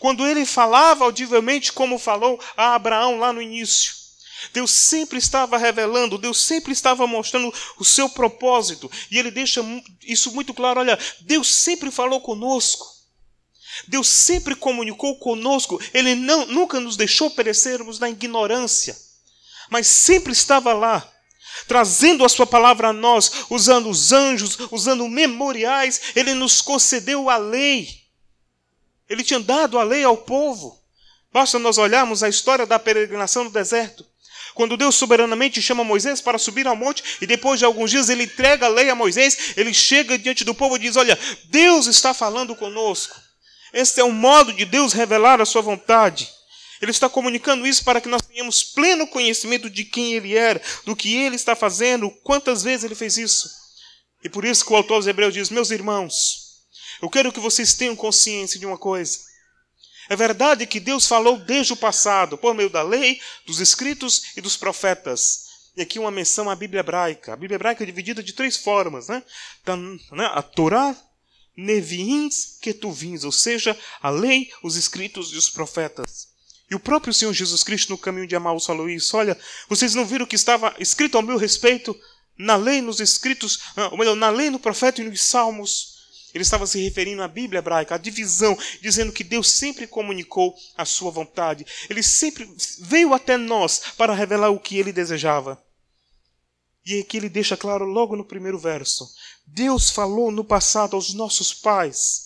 Quando 0.00 0.26
ele 0.26 0.44
falava 0.44 1.04
audivelmente 1.04 1.72
como 1.72 1.98
falou 1.98 2.40
a 2.56 2.74
Abraão 2.74 3.18
lá 3.18 3.32
no 3.32 3.40
início. 3.40 4.03
Deus 4.52 4.70
sempre 4.70 5.18
estava 5.18 5.56
revelando, 5.56 6.18
Deus 6.18 6.42
sempre 6.42 6.72
estava 6.72 7.06
mostrando 7.06 7.52
o 7.78 7.84
seu 7.84 8.08
propósito. 8.08 8.90
E 9.10 9.18
ele 9.18 9.30
deixa 9.30 9.64
isso 10.02 10.32
muito 10.32 10.52
claro: 10.52 10.80
olha, 10.80 10.98
Deus 11.20 11.52
sempre 11.54 11.90
falou 11.90 12.20
conosco. 12.20 12.94
Deus 13.88 14.08
sempre 14.08 14.54
comunicou 14.54 15.18
conosco. 15.18 15.80
Ele 15.92 16.14
não, 16.14 16.46
nunca 16.46 16.78
nos 16.78 16.96
deixou 16.96 17.30
perecermos 17.30 17.98
na 17.98 18.08
ignorância, 18.08 18.96
mas 19.68 19.86
sempre 19.86 20.32
estava 20.32 20.72
lá, 20.72 21.10
trazendo 21.66 22.24
a 22.24 22.28
sua 22.28 22.46
palavra 22.46 22.88
a 22.88 22.92
nós, 22.92 23.46
usando 23.50 23.90
os 23.90 24.12
anjos, 24.12 24.58
usando 24.70 25.08
memoriais. 25.08 26.00
Ele 26.14 26.34
nos 26.34 26.60
concedeu 26.60 27.28
a 27.28 27.36
lei. 27.36 28.04
Ele 29.08 29.24
tinha 29.24 29.40
dado 29.40 29.78
a 29.78 29.82
lei 29.82 30.04
ao 30.04 30.16
povo. 30.16 30.80
Basta 31.32 31.58
nós 31.58 31.78
olharmos 31.78 32.22
a 32.22 32.28
história 32.28 32.64
da 32.64 32.78
peregrinação 32.78 33.44
no 33.44 33.50
deserto. 33.50 34.06
Quando 34.54 34.76
Deus 34.76 34.94
soberanamente 34.94 35.60
chama 35.60 35.82
Moisés 35.82 36.20
para 36.20 36.38
subir 36.38 36.66
ao 36.66 36.76
monte 36.76 37.02
e 37.20 37.26
depois 37.26 37.58
de 37.58 37.64
alguns 37.64 37.90
dias 37.90 38.08
ele 38.08 38.24
entrega 38.24 38.66
a 38.66 38.68
lei 38.68 38.88
a 38.88 38.94
Moisés, 38.94 39.54
ele 39.56 39.74
chega 39.74 40.16
diante 40.16 40.44
do 40.44 40.54
povo 40.54 40.76
e 40.76 40.78
diz: 40.78 40.96
Olha, 40.96 41.18
Deus 41.46 41.86
está 41.86 42.14
falando 42.14 42.54
conosco. 42.54 43.20
Este 43.72 44.00
é 44.00 44.04
o 44.04 44.12
modo 44.12 44.52
de 44.52 44.64
Deus 44.64 44.92
revelar 44.92 45.40
a 45.40 45.44
sua 45.44 45.60
vontade. 45.60 46.30
Ele 46.80 46.92
está 46.92 47.08
comunicando 47.08 47.66
isso 47.66 47.82
para 47.84 48.00
que 48.00 48.08
nós 48.08 48.22
tenhamos 48.22 48.62
pleno 48.62 49.06
conhecimento 49.08 49.68
de 49.68 49.84
quem 49.84 50.14
Ele 50.14 50.36
era, 50.36 50.62
do 50.84 50.94
que 50.94 51.16
Ele 51.16 51.34
está 51.34 51.56
fazendo, 51.56 52.10
quantas 52.22 52.62
vezes 52.62 52.84
Ele 52.84 52.94
fez 52.94 53.16
isso. 53.18 53.48
E 54.22 54.28
por 54.28 54.44
isso 54.44 54.64
que 54.64 54.72
o 54.72 54.76
autor 54.76 54.98
dos 54.98 55.08
Hebreus 55.08 55.34
diz: 55.34 55.50
Meus 55.50 55.72
irmãos, 55.72 56.62
eu 57.02 57.10
quero 57.10 57.32
que 57.32 57.40
vocês 57.40 57.74
tenham 57.74 57.96
consciência 57.96 58.60
de 58.60 58.66
uma 58.66 58.78
coisa. 58.78 59.18
É 60.08 60.16
verdade 60.16 60.66
que 60.66 60.80
Deus 60.80 61.06
falou 61.06 61.38
desde 61.38 61.72
o 61.72 61.76
passado, 61.76 62.36
por 62.36 62.54
meio 62.54 62.70
da 62.70 62.82
lei, 62.82 63.20
dos 63.46 63.60
escritos 63.60 64.36
e 64.36 64.40
dos 64.40 64.56
profetas. 64.56 65.44
E 65.76 65.82
aqui 65.82 65.98
uma 65.98 66.10
menção 66.10 66.48
à 66.48 66.54
Bíblia 66.54 66.80
hebraica. 66.80 67.32
A 67.32 67.36
Bíblia 67.36 67.56
hebraica 67.56 67.82
é 67.82 67.86
dividida 67.86 68.22
de 68.22 68.32
três 68.32 68.56
formas, 68.56 69.08
né? 69.08 69.22
Né? 70.12 70.26
A 70.32 70.42
Torá, 70.42 70.96
Neviins, 71.56 72.58
Ketuvins, 72.60 73.24
ou 73.24 73.32
seja, 73.32 73.76
a 74.00 74.10
lei, 74.10 74.50
os 74.62 74.76
escritos 74.76 75.32
e 75.32 75.36
os 75.36 75.50
profetas. 75.50 76.28
E 76.70 76.74
o 76.74 76.80
próprio 76.80 77.12
Senhor 77.12 77.32
Jesus 77.32 77.62
Cristo 77.62 77.90
no 77.90 77.98
caminho 77.98 78.26
de 78.26 78.36
Amaús 78.36 78.66
falou 78.66 78.88
isso. 78.88 79.16
Olha, 79.16 79.38
vocês 79.68 79.94
não 79.94 80.06
viram 80.06 80.24
o 80.24 80.28
que 80.28 80.36
estava 80.36 80.74
escrito 80.78 81.16
ao 81.16 81.22
meu 81.22 81.36
respeito 81.36 81.98
na 82.36 82.56
lei, 82.56 82.80
nos 82.80 83.00
escritos, 83.00 83.60
ah, 83.76 83.88
ou 83.88 83.98
melhor, 83.98 84.16
na 84.16 84.30
lei, 84.30 84.50
no 84.50 84.58
profeta 84.58 85.00
e 85.00 85.04
nos 85.04 85.22
salmos? 85.22 85.93
Ele 86.34 86.42
estava 86.42 86.66
se 86.66 86.82
referindo 86.82 87.22
à 87.22 87.28
Bíblia 87.28 87.60
hebraica, 87.60 87.94
à 87.94 87.98
divisão, 87.98 88.58
dizendo 88.82 89.12
que 89.12 89.22
Deus 89.22 89.48
sempre 89.52 89.86
comunicou 89.86 90.52
a 90.76 90.84
sua 90.84 91.12
vontade. 91.12 91.64
Ele 91.88 92.02
sempre 92.02 92.52
veio 92.80 93.14
até 93.14 93.36
nós 93.36 93.80
para 93.96 94.12
revelar 94.12 94.50
o 94.50 94.58
que 94.58 94.76
ele 94.76 94.92
desejava. 94.92 95.62
E 96.84 96.98
aqui 96.98 97.16
ele 97.16 97.28
deixa 97.28 97.56
claro 97.56 97.84
logo 97.84 98.16
no 98.16 98.24
primeiro 98.24 98.58
verso: 98.58 99.08
Deus 99.46 99.90
falou 99.90 100.30
no 100.30 100.44
passado 100.44 100.96
aos 100.96 101.14
nossos 101.14 101.54
pais, 101.54 102.23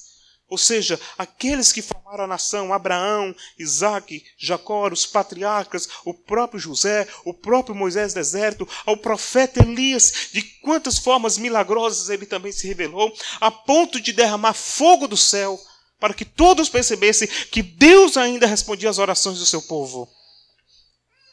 ou 0.49 0.57
seja, 0.57 0.99
aqueles 1.19 1.73
que 1.73 1.83
formaram 1.83 2.25
a 2.25 2.27
nação, 2.27 2.73
Abraão, 2.73 3.35
Isaac, 3.59 4.25
Jacó, 4.39 4.89
os 4.89 5.05
patriarcas, 5.05 5.89
o 6.05 6.15
próprio 6.15 6.59
José, 6.59 7.07
o 7.25 7.35
próprio 7.35 7.75
Moisés 7.75 8.15
deserto, 8.15 8.67
ao 8.87 8.97
profeta 8.97 9.61
Elias, 9.63 10.29
de 10.33 10.43
quantas 10.63 10.99
formas 10.99 11.37
milagrosas 11.37 12.09
ele 12.09 12.25
também 12.25 12.51
se 12.51 12.67
revelou, 12.67 13.13
a 13.41 13.51
ponto 13.51 14.01
de 14.01 14.13
derramar 14.13 14.55
fogo 14.55 15.07
do 15.07 15.17
céu, 15.17 15.61
para 16.01 16.15
que 16.15 16.25
todos 16.25 16.69
percebessem 16.69 17.29
que 17.51 17.63
Deus 17.63 18.17
ainda 18.17 18.47
respondia 18.47 18.89
às 18.89 18.99
orações 18.99 19.39
do 19.39 19.47
seu 19.47 19.61
povo. 19.61 20.09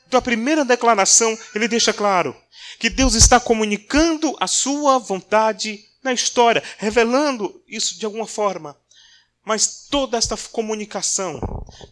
Então, 0.07 0.17
a 0.17 0.22
primeira 0.22 0.65
declaração, 0.65 1.38
ele 1.53 1.67
deixa 1.67 1.93
claro 1.93 2.36
que 2.79 2.89
Deus 2.89 3.15
está 3.15 3.39
comunicando 3.39 4.36
a 4.39 4.48
sua 4.48 4.98
vontade 4.98 5.86
na 6.03 6.13
história, 6.13 6.63
revelando 6.77 7.63
isso 7.67 7.98
de 7.98 8.05
alguma 8.05 8.27
forma. 8.27 8.77
Mas 9.46 9.86
toda 9.90 10.18
esta 10.18 10.36
comunicação, 10.36 11.40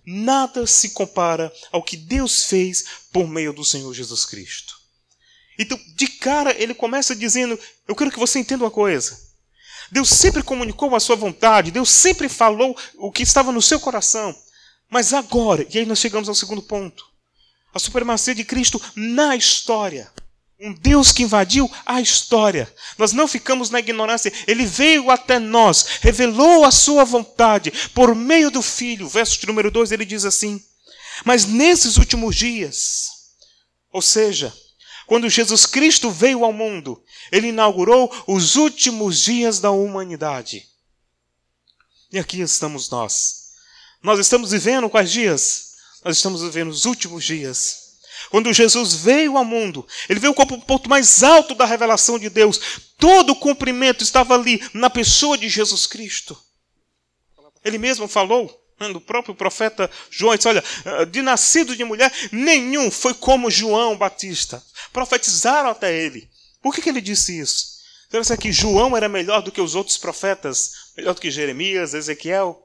nada 0.06 0.66
se 0.66 0.90
compara 0.90 1.54
ao 1.72 1.84
que 1.84 1.96
Deus 1.96 2.46
fez 2.46 2.84
por 3.12 3.28
meio 3.28 3.54
do 3.54 3.64
Senhor 3.64 3.94
Jesus 3.94 4.26
Cristo. 4.26 4.76
Então, 5.58 5.80
de 5.96 6.08
cara, 6.08 6.56
ele 6.60 6.74
começa 6.74 7.16
dizendo: 7.16 7.60
Eu 7.88 7.96
quero 7.96 8.12
que 8.12 8.20
você 8.20 8.40
entenda 8.40 8.64
uma 8.64 8.72
coisa. 8.72 9.18
Deus 9.92 10.10
sempre 10.10 10.42
comunicou 10.42 10.96
a 10.96 11.00
sua 11.00 11.16
vontade, 11.16 11.70
Deus 11.70 11.90
sempre 11.90 12.28
falou 12.28 12.76
o 12.96 13.12
que 13.12 13.22
estava 13.22 13.52
no 13.52 13.62
seu 13.62 13.80
coração. 13.80 14.36
Mas 14.90 15.14
agora, 15.14 15.66
e 15.70 15.78
aí 15.78 15.86
nós 15.86 16.00
chegamos 16.00 16.28
ao 16.28 16.36
segundo 16.36 16.64
ponto 16.64 17.14
a 17.74 17.80
supremacia 17.80 18.36
de 18.36 18.44
Cristo 18.44 18.82
na 18.96 19.36
história. 19.36 20.12
Um 20.66 20.74
Deus 20.74 21.12
que 21.12 21.24
invadiu 21.24 21.70
a 21.86 22.00
história. 22.00 22.74
Nós 22.98 23.12
não 23.12 23.28
ficamos 23.28 23.70
na 23.70 23.80
ignorância. 23.80 24.32
Ele 24.48 24.66
veio 24.66 25.12
até 25.12 25.38
nós, 25.38 26.00
revelou 26.00 26.64
a 26.64 26.72
sua 26.72 27.04
vontade 27.04 27.70
por 27.94 28.16
meio 28.16 28.50
do 28.50 28.62
Filho. 28.62 29.10
Verso 29.10 29.38
de 29.38 29.46
número 29.46 29.70
2 29.70 29.92
ele 29.92 30.06
diz 30.06 30.24
assim: 30.24 30.64
Mas 31.26 31.46
nesses 31.46 31.98
últimos 31.98 32.34
dias, 32.34 33.10
ou 33.92 34.02
seja, 34.02 34.54
quando 35.06 35.30
Jesus 35.30 35.66
Cristo 35.66 36.10
veio 36.10 36.46
ao 36.46 36.54
mundo, 36.54 37.04
ele 37.30 37.50
inaugurou 37.50 38.10
os 38.26 38.56
últimos 38.56 39.20
dias 39.20 39.60
da 39.60 39.70
humanidade. 39.70 40.66
E 42.10 42.18
aqui 42.18 42.40
estamos 42.40 42.90
nós. 42.90 43.50
Nós 44.02 44.18
estamos 44.18 44.52
vivendo 44.52 44.90
quais 44.90 45.12
dias? 45.12 45.74
Nós 46.06 46.16
estamos 46.16 46.42
vivendo 46.42 46.70
os 46.70 46.86
últimos 46.86 47.26
dias. 47.26 47.83
Quando 48.30 48.54
Jesus 48.54 48.94
veio 48.94 49.38
ao 49.38 49.46
mundo, 49.46 49.88
ele 50.10 50.20
veio 50.20 50.34
como 50.34 50.56
o 50.56 50.62
ponto 50.62 50.90
mais 50.90 51.24
alto 51.24 51.56
da 51.56 51.66
revelação 51.66 52.18
de 52.18 52.30
Deus. 52.30 52.60
Todo 52.98 53.32
o 53.32 53.36
cumprimento 53.36 54.04
estava 54.04 54.34
ali 54.34 54.62
na 54.74 54.90
pessoa 54.90 55.38
de 55.38 55.50
Jesus 55.50 55.86
Cristo. 55.86 56.38
Ele 57.64 57.78
mesmo 57.78 58.08
falou, 58.08 58.52
né, 58.80 58.92
do 58.92 59.00
próprio 59.00 59.36
profeta 59.36 59.90
João, 60.10 60.36
disse, 60.36 60.48
olha, 60.48 60.64
de 61.10 61.22
nascido 61.22 61.76
de 61.76 61.84
mulher, 61.84 62.12
nenhum 62.32 62.92
foi 62.92 63.14
como 63.14 63.52
João 63.52 63.98
Batista. 63.98 64.64
Profetizaram 64.92 65.70
até 65.70 65.96
ele. 65.96 66.30
Por 66.62 66.74
que, 66.74 66.82
que 66.82 66.90
ele 66.90 67.02
disse 67.02 67.38
isso? 67.40 67.74
Será 68.10 68.38
que 68.38 68.52
João 68.52 68.96
era 68.96 69.10
melhor 69.10 69.42
do 69.42 69.52
que 69.52 69.62
os 69.62 69.74
outros 69.74 69.98
profetas? 69.98 70.72
Melhor 70.96 71.16
do 71.16 71.22
que 71.22 71.32
Jeremias, 71.32 71.94
Ezequiel? 71.94 72.62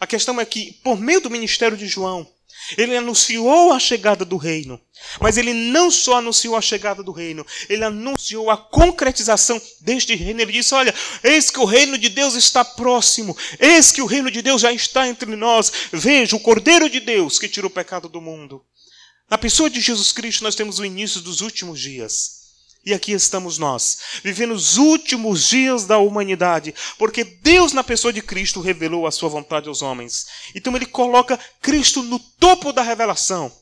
A 0.00 0.06
questão 0.06 0.40
é 0.40 0.44
que, 0.44 0.72
por 0.82 0.98
meio 0.98 1.20
do 1.20 1.30
ministério 1.30 1.76
de 1.76 1.86
João, 1.86 2.26
ele 2.76 2.96
anunciou 2.96 3.72
a 3.72 3.78
chegada 3.78 4.24
do 4.24 4.36
reino. 4.36 4.80
Mas 5.20 5.36
ele 5.36 5.52
não 5.52 5.90
só 5.90 6.18
anunciou 6.18 6.56
a 6.56 6.60
chegada 6.60 7.02
do 7.02 7.12
reino, 7.12 7.46
ele 7.68 7.84
anunciou 7.84 8.50
a 8.50 8.56
concretização 8.56 9.60
deste 9.80 10.14
reino. 10.14 10.40
Ele 10.40 10.52
disse: 10.52 10.74
Olha, 10.74 10.94
eis 11.22 11.50
que 11.50 11.60
o 11.60 11.64
reino 11.64 11.96
de 11.96 12.08
Deus 12.08 12.34
está 12.34 12.64
próximo, 12.64 13.36
eis 13.58 13.92
que 13.92 14.02
o 14.02 14.06
reino 14.06 14.30
de 14.30 14.42
Deus 14.42 14.62
já 14.62 14.72
está 14.72 15.06
entre 15.08 15.34
nós. 15.36 15.72
Veja, 15.92 16.36
o 16.36 16.40
Cordeiro 16.40 16.90
de 16.90 17.00
Deus 17.00 17.38
que 17.38 17.48
tira 17.48 17.66
o 17.66 17.70
pecado 17.70 18.08
do 18.08 18.20
mundo. 18.20 18.62
Na 19.30 19.36
pessoa 19.36 19.68
de 19.68 19.80
Jesus 19.80 20.10
Cristo, 20.10 20.42
nós 20.42 20.54
temos 20.54 20.78
o 20.78 20.84
início 20.84 21.20
dos 21.20 21.40
últimos 21.42 21.78
dias. 21.80 22.37
E 22.88 22.94
aqui 22.94 23.12
estamos 23.12 23.58
nós, 23.58 23.98
vivendo 24.24 24.54
os 24.54 24.78
últimos 24.78 25.46
dias 25.46 25.84
da 25.84 25.98
humanidade, 25.98 26.74
porque 26.96 27.22
Deus, 27.22 27.74
na 27.74 27.84
pessoa 27.84 28.10
de 28.10 28.22
Cristo, 28.22 28.62
revelou 28.62 29.06
a 29.06 29.10
sua 29.10 29.28
vontade 29.28 29.68
aos 29.68 29.82
homens. 29.82 30.26
Então 30.54 30.74
ele 30.74 30.86
coloca 30.86 31.38
Cristo 31.60 32.02
no 32.02 32.18
topo 32.18 32.72
da 32.72 32.80
revelação. 32.80 33.52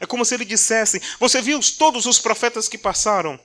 É 0.00 0.06
como 0.06 0.24
se 0.24 0.32
ele 0.34 0.46
dissesse: 0.46 0.98
Você 1.20 1.42
viu 1.42 1.60
todos 1.76 2.06
os 2.06 2.18
profetas 2.18 2.66
que 2.66 2.78
passaram? 2.78 3.38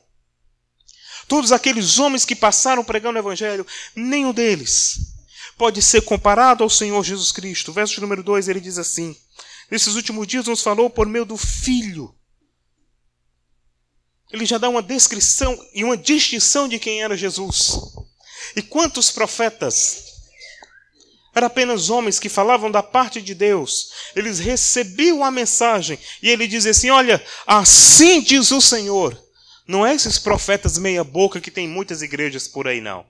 Todos 1.27 1.51
aqueles 1.51 1.99
homens 1.99 2.23
que 2.23 2.33
passaram 2.33 2.81
pregando 2.81 3.17
o 3.17 3.21
Evangelho, 3.21 3.67
nenhum 3.93 4.31
deles 4.31 4.99
pode 5.57 5.81
ser 5.81 6.01
comparado 6.03 6.63
ao 6.63 6.69
Senhor 6.69 7.03
Jesus 7.03 7.33
Cristo. 7.33 7.73
Verso 7.73 7.99
número 7.99 8.23
2 8.23 8.47
ele 8.47 8.61
diz 8.61 8.77
assim: 8.77 9.13
Nesses 9.69 9.95
últimos 9.95 10.25
dias 10.25 10.45
nos 10.45 10.63
falou 10.63 10.89
por 10.89 11.05
meio 11.07 11.25
do 11.25 11.35
Filho 11.35 12.15
ele 14.31 14.45
já 14.45 14.57
dá 14.57 14.69
uma 14.69 14.81
descrição 14.81 15.57
e 15.73 15.83
uma 15.83 15.97
distinção 15.97 16.67
de 16.67 16.77
quem 16.77 17.01
era 17.01 17.17
Jesus. 17.17 17.71
E 18.55 18.61
quantos 18.61 19.11
profetas 19.11 20.09
eram 21.33 21.47
apenas 21.47 21.89
homens 21.89 22.19
que 22.19 22.29
falavam 22.29 22.69
da 22.69 22.83
parte 22.83 23.21
de 23.21 23.33
Deus. 23.33 23.91
Eles 24.15 24.39
recebiam 24.39 25.23
a 25.23 25.31
mensagem 25.31 25.97
e 26.21 26.29
ele 26.29 26.47
diz 26.47 26.65
assim: 26.65 26.89
Olha, 26.89 27.23
assim 27.45 28.21
diz 28.21 28.51
o 28.51 28.61
Senhor. 28.61 29.17
Não 29.67 29.85
é 29.85 29.93
esses 29.93 30.17
profetas 30.17 30.77
meia-boca 30.77 31.39
que 31.39 31.51
tem 31.51 31.67
muitas 31.67 32.01
igrejas 32.01 32.47
por 32.47 32.67
aí, 32.67 32.81
não. 32.81 33.05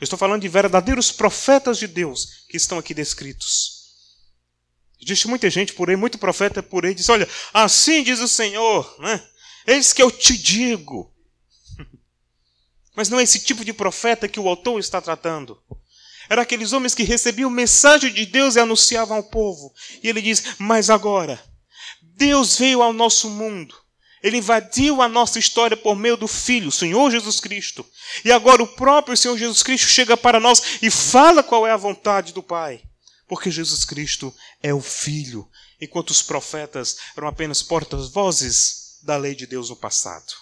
Eu 0.00 0.04
estou 0.04 0.18
falando 0.18 0.42
de 0.42 0.48
verdadeiros 0.48 1.10
profetas 1.10 1.78
de 1.78 1.86
Deus 1.86 2.44
que 2.48 2.56
estão 2.56 2.78
aqui 2.78 2.92
descritos. 2.92 3.84
Existe 5.00 5.26
muita 5.28 5.48
gente 5.50 5.72
por 5.72 5.88
aí, 5.88 5.96
muito 5.96 6.18
profeta 6.18 6.62
por 6.62 6.84
aí, 6.84 6.94
diz: 6.94 7.08
Olha, 7.08 7.28
assim 7.52 8.02
diz 8.02 8.20
o 8.20 8.28
Senhor, 8.28 8.94
né? 8.98 9.22
Eis 9.66 9.92
que 9.92 10.02
eu 10.02 10.10
te 10.10 10.36
digo. 10.36 11.12
Mas 12.94 13.08
não 13.08 13.18
é 13.18 13.22
esse 13.22 13.40
tipo 13.40 13.64
de 13.64 13.72
profeta 13.72 14.28
que 14.28 14.38
o 14.38 14.48
autor 14.48 14.78
está 14.78 15.00
tratando. 15.00 15.60
Era 16.28 16.42
aqueles 16.42 16.72
homens 16.72 16.94
que 16.94 17.02
recebiam 17.02 17.50
mensagem 17.50 18.12
de 18.12 18.24
Deus 18.24 18.56
e 18.56 18.60
anunciavam 18.60 19.16
ao 19.16 19.22
povo. 19.22 19.72
E 20.02 20.08
ele 20.08 20.22
diz: 20.22 20.56
Mas 20.58 20.88
agora, 20.88 21.42
Deus 22.00 22.56
veio 22.58 22.82
ao 22.82 22.92
nosso 22.92 23.28
mundo. 23.28 23.74
Ele 24.22 24.38
invadiu 24.38 25.02
a 25.02 25.08
nossa 25.08 25.38
história 25.38 25.76
por 25.76 25.94
meio 25.94 26.16
do 26.16 26.26
Filho, 26.26 26.68
o 26.68 26.72
Senhor 26.72 27.10
Jesus 27.10 27.40
Cristo. 27.40 27.84
E 28.24 28.32
agora 28.32 28.62
o 28.62 28.66
próprio 28.66 29.16
Senhor 29.16 29.36
Jesus 29.36 29.62
Cristo 29.62 29.86
chega 29.86 30.16
para 30.16 30.40
nós 30.40 30.62
e 30.80 30.90
fala 30.90 31.42
qual 31.42 31.66
é 31.66 31.72
a 31.72 31.76
vontade 31.76 32.32
do 32.32 32.42
Pai. 32.42 32.82
Porque 33.28 33.50
Jesus 33.50 33.84
Cristo 33.84 34.34
é 34.62 34.72
o 34.72 34.80
Filho, 34.80 35.46
enquanto 35.78 36.10
os 36.10 36.22
profetas 36.22 36.96
eram 37.14 37.28
apenas 37.28 37.62
portas-vozes 37.62 38.83
da 39.04 39.16
lei 39.16 39.34
de 39.34 39.46
Deus 39.46 39.70
no 39.70 39.76
passado. 39.76 40.32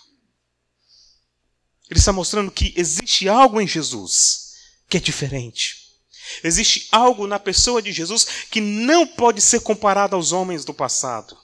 Ele 1.91 1.99
está 1.99 2.13
mostrando 2.13 2.51
que 2.51 2.73
existe 2.77 3.29
algo 3.29 3.61
em 3.61 3.67
Jesus 3.67 4.55
que 4.89 4.97
é 4.97 5.01
diferente. 5.01 5.83
Existe 6.43 6.89
algo 6.93 7.27
na 7.27 7.39
pessoa 7.39 7.83
de 7.83 7.93
Jesus 7.93 8.27
que 8.51 8.61
não 8.61 9.07
pode 9.07 9.41
ser 9.41 9.61
comparado 9.61 10.17
aos 10.17 10.33
homens 10.33 10.65
do 10.65 10.73
passado. 10.73 11.37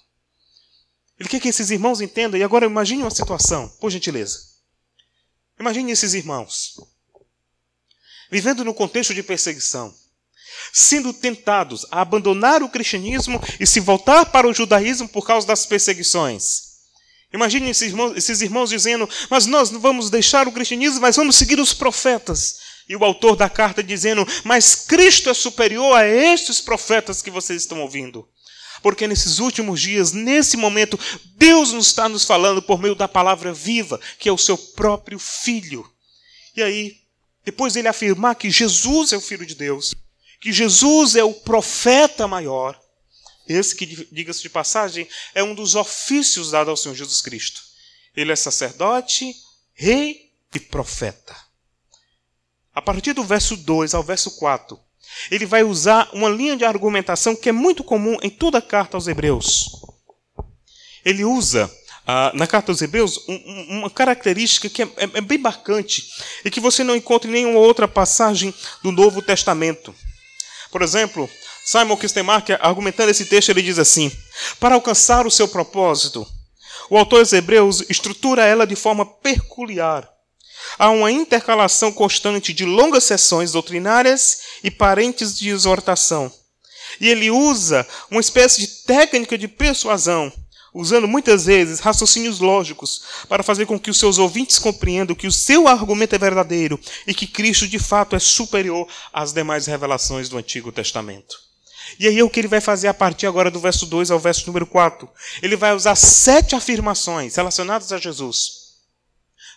Ele 1.19 1.29
quer 1.29 1.41
que 1.41 1.49
esses 1.49 1.71
irmãos 1.71 2.01
entendam, 2.01 2.39
e 2.39 2.45
agora 2.45 2.67
imagine 2.67 3.03
uma 3.03 3.11
situação, 3.11 3.69
por 3.81 3.91
gentileza. 3.91 4.41
Imagine 5.59 5.93
esses 5.93 6.15
irmãos 6.15 6.77
vivendo 8.31 8.65
no 8.65 8.75
contexto 8.75 9.15
de 9.15 9.23
perseguição, 9.23 9.95
sendo 10.73 11.13
tentados 11.13 11.87
a 11.91 12.01
abandonar 12.01 12.63
o 12.63 12.69
cristianismo 12.69 13.41
e 13.59 13.67
se 13.67 13.81
voltar 13.81 14.27
para 14.27 14.47
o 14.47 14.53
judaísmo 14.53 15.09
por 15.09 15.27
causa 15.27 15.47
das 15.47 15.65
perseguições. 15.67 16.68
Imagine 17.33 17.71
esses 17.71 17.89
irmãos, 17.89 18.17
esses 18.17 18.41
irmãos 18.41 18.71
dizendo: 18.71 19.09
Mas 19.29 19.47
nós 19.47 19.71
não 19.71 19.81
vamos 19.81 20.09
deixar 20.11 20.49
o 20.49 20.53
cristianismo, 20.53 21.01
mas 21.01 21.17
vamos 21.17 21.37
seguir 21.37 21.61
os 21.61 21.75
profetas. 21.75 22.59
E 22.89 22.97
o 22.97 23.05
autor 23.05 23.37
da 23.37 23.51
carta 23.51 23.83
dizendo: 23.83 24.27
Mas 24.45 24.75
Cristo 24.75 25.29
é 25.29 25.35
superior 25.35 25.95
a 25.95 26.07
estes 26.07 26.61
profetas 26.61 27.21
que 27.21 27.31
vocês 27.31 27.63
estão 27.63 27.83
ouvindo. 27.83 28.27
Porque 28.83 29.07
nesses 29.07 29.41
últimos 29.41 29.81
dias, 29.81 30.13
nesse 30.13 30.57
momento, 30.57 30.99
Deus 31.37 31.73
nos 31.73 31.89
está 31.89 32.09
nos 32.09 32.25
falando 32.25 32.63
por 32.63 32.81
meio 32.81 32.95
da 32.95 33.09
palavra 33.09 33.53
viva, 33.53 34.01
que 34.19 34.29
é 34.29 34.33
o 34.33 34.39
seu 34.39 34.57
próprio 34.57 35.19
Filho. 35.19 35.85
E 36.57 36.63
aí, 36.63 36.97
depois 37.45 37.77
ele 37.77 37.89
afirmar 37.89 38.37
que 38.37 38.51
Jesus 38.51 39.13
é 39.13 39.17
o 39.17 39.21
Filho 39.21 39.45
de 39.45 39.55
Deus, 39.55 39.95
que 40.41 40.53
Jesus 40.53 41.17
é 41.17 41.25
o 41.25 41.35
profeta 41.35 42.29
maior, 42.29 42.79
esse 43.49 43.75
que, 43.75 43.87
diga-se 44.13 44.43
de 44.43 44.49
passagem, 44.49 45.09
é 45.35 45.43
um 45.43 45.55
dos 45.55 45.75
ofícios 45.75 46.51
dados 46.51 46.69
ao 46.69 46.77
Senhor 46.77 46.95
Jesus 46.95 47.21
Cristo. 47.21 47.63
Ele 48.15 48.33
é 48.33 48.37
sacerdote, 48.37 49.35
rei 49.75 50.33
e 50.55 50.61
profeta. 50.61 51.37
A 52.75 52.83
partir 52.83 53.13
do 53.13 53.25
verso 53.25 53.57
2 53.57 53.95
ao 53.95 54.03
verso 54.03 54.33
4, 54.39 54.79
ele 55.31 55.47
vai 55.47 55.63
usar 55.63 56.11
uma 56.13 56.29
linha 56.29 56.57
de 56.57 56.65
argumentação 56.65 57.35
que 57.35 57.49
é 57.49 57.53
muito 57.53 57.83
comum 57.83 58.19
em 58.23 58.31
toda 58.31 58.59
a 58.59 58.63
carta 58.63 58.97
aos 58.97 59.09
Hebreus. 59.09 59.71
Ele 61.05 61.25
usa 61.25 61.73
ah, 62.07 62.33
na 62.35 62.47
carta 62.47 62.73
aos 62.73 62.81
Hebreus 62.81 63.19
um, 63.29 63.79
uma 63.79 63.91
característica 63.91 64.69
que 64.69 64.83
é, 64.83 64.87
é, 64.97 65.05
é 65.15 65.21
bem 65.21 65.39
marcante 65.39 66.11
e 66.45 66.51
que 66.51 66.61
você 66.61 66.83
não 66.83 66.97
encontra 66.97 67.29
em 67.29 67.35
nenhuma 67.35 67.59
outra 67.59 67.87
passagem 67.87 68.55
do 68.83 68.91
Novo 68.91 69.21
Testamento. 69.21 69.95
Por 70.71 70.83
exemplo, 70.83 71.29
Simon 71.71 71.99
Kistemark, 71.99 72.49
argumentando 72.61 73.11
esse 73.11 73.27
texto, 73.27 73.51
ele 73.51 73.61
diz 73.61 73.79
assim: 73.79 74.11
Para 74.59 74.75
alcançar 74.75 75.27
o 75.27 75.31
seu 75.31 75.47
propósito, 75.47 76.27
o 76.89 76.97
autor 76.97 77.19
aos 77.19 77.35
Hebreus 77.35 77.85
estrutura 77.91 78.43
ela 78.43 78.67
de 78.67 78.75
forma 78.75 79.05
peculiar. 79.05 80.09
Há 80.79 80.89
uma 80.89 81.13
intercalação 81.13 81.93
constante 81.93 82.55
de 82.55 82.65
longas 82.65 83.05
sessões 83.05 83.53
doutrinárias 83.53 84.39
e 84.65 84.71
parentes 84.71 85.39
de 85.39 85.51
exortação. 85.51 86.33
E 87.03 87.11
ele 87.11 87.31
usa 87.31 87.87
uma 88.11 88.23
espécie 88.23 88.63
de 88.63 88.67
técnica 88.87 89.37
de 89.37 89.47
persuasão 89.47 90.33
usando 90.73 91.07
muitas 91.07 91.45
vezes 91.45 91.81
raciocínios 91.81 92.41
lógicos 92.41 93.03
para 93.29 93.43
fazer 93.43 93.67
com 93.67 93.79
que 93.79 93.91
os 93.91 93.99
seus 93.99 94.19
ouvintes 94.19 94.59
compreendam 94.59 95.15
que 95.15 95.27
o 95.27 95.33
seu 95.33 95.69
argumento 95.69 96.15
é 96.15 96.19
verdadeiro 96.19 96.81
e 97.07 97.13
que 97.13 97.27
Cristo 97.27 97.69
de 97.69 97.79
fato 97.79 98.17
é 98.17 98.19
superior 98.19 98.89
às 99.13 99.35
demais 99.35 99.67
revelações 99.67 100.31
do 100.31 100.39
Antigo 100.39 100.73
Testamento. 100.73 101.48
E 101.99 102.07
aí 102.07 102.23
o 102.23 102.31
que 102.31 102.41
ele 102.41 102.49
vai 102.49 102.61
fazer 102.61 102.89
a 102.89 102.95
partir 102.95 103.27
agora 103.27 103.51
do 103.51 103.61
verso 103.61 103.87
2 103.87 104.11
ao 104.11 104.19
verso 104.19 104.47
número 104.47 104.67
4? 104.67 105.09
Ele 105.43 105.57
vai 105.57 105.73
usar 105.73 105.95
sete 105.95 106.55
afirmações 106.55 107.37
relacionadas 107.37 107.93
a 107.93 107.99
Jesus 107.99 108.59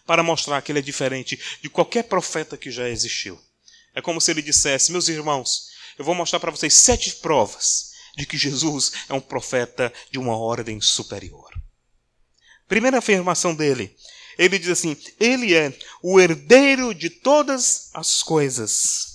para 0.05 0.23
mostrar 0.23 0.61
que 0.61 0.71
ele 0.71 0.79
é 0.79 0.81
diferente 0.81 1.39
de 1.61 1.69
qualquer 1.69 2.03
profeta 2.03 2.57
que 2.57 2.71
já 2.71 2.89
existiu. 2.89 3.39
É 3.93 4.01
como 4.01 4.21
se 4.21 4.31
ele 4.31 4.41
dissesse: 4.41 4.91
Meus 4.91 5.07
irmãos, 5.07 5.69
eu 5.97 6.05
vou 6.05 6.15
mostrar 6.15 6.39
para 6.39 6.51
vocês 6.51 6.73
sete 6.73 7.15
provas 7.17 7.91
de 8.17 8.25
que 8.25 8.37
Jesus 8.37 8.91
é 9.09 9.13
um 9.13 9.21
profeta 9.21 9.91
de 10.11 10.19
uma 10.19 10.37
ordem 10.37 10.79
superior. 10.81 11.49
Primeira 12.67 12.99
afirmação 12.99 13.53
dele, 13.53 13.95
ele 14.37 14.57
diz 14.57 14.69
assim: 14.69 14.97
Ele 15.19 15.53
é 15.53 15.77
o 16.01 16.19
herdeiro 16.19 16.93
de 16.93 17.09
todas 17.09 17.89
as 17.93 18.23
coisas. 18.23 19.10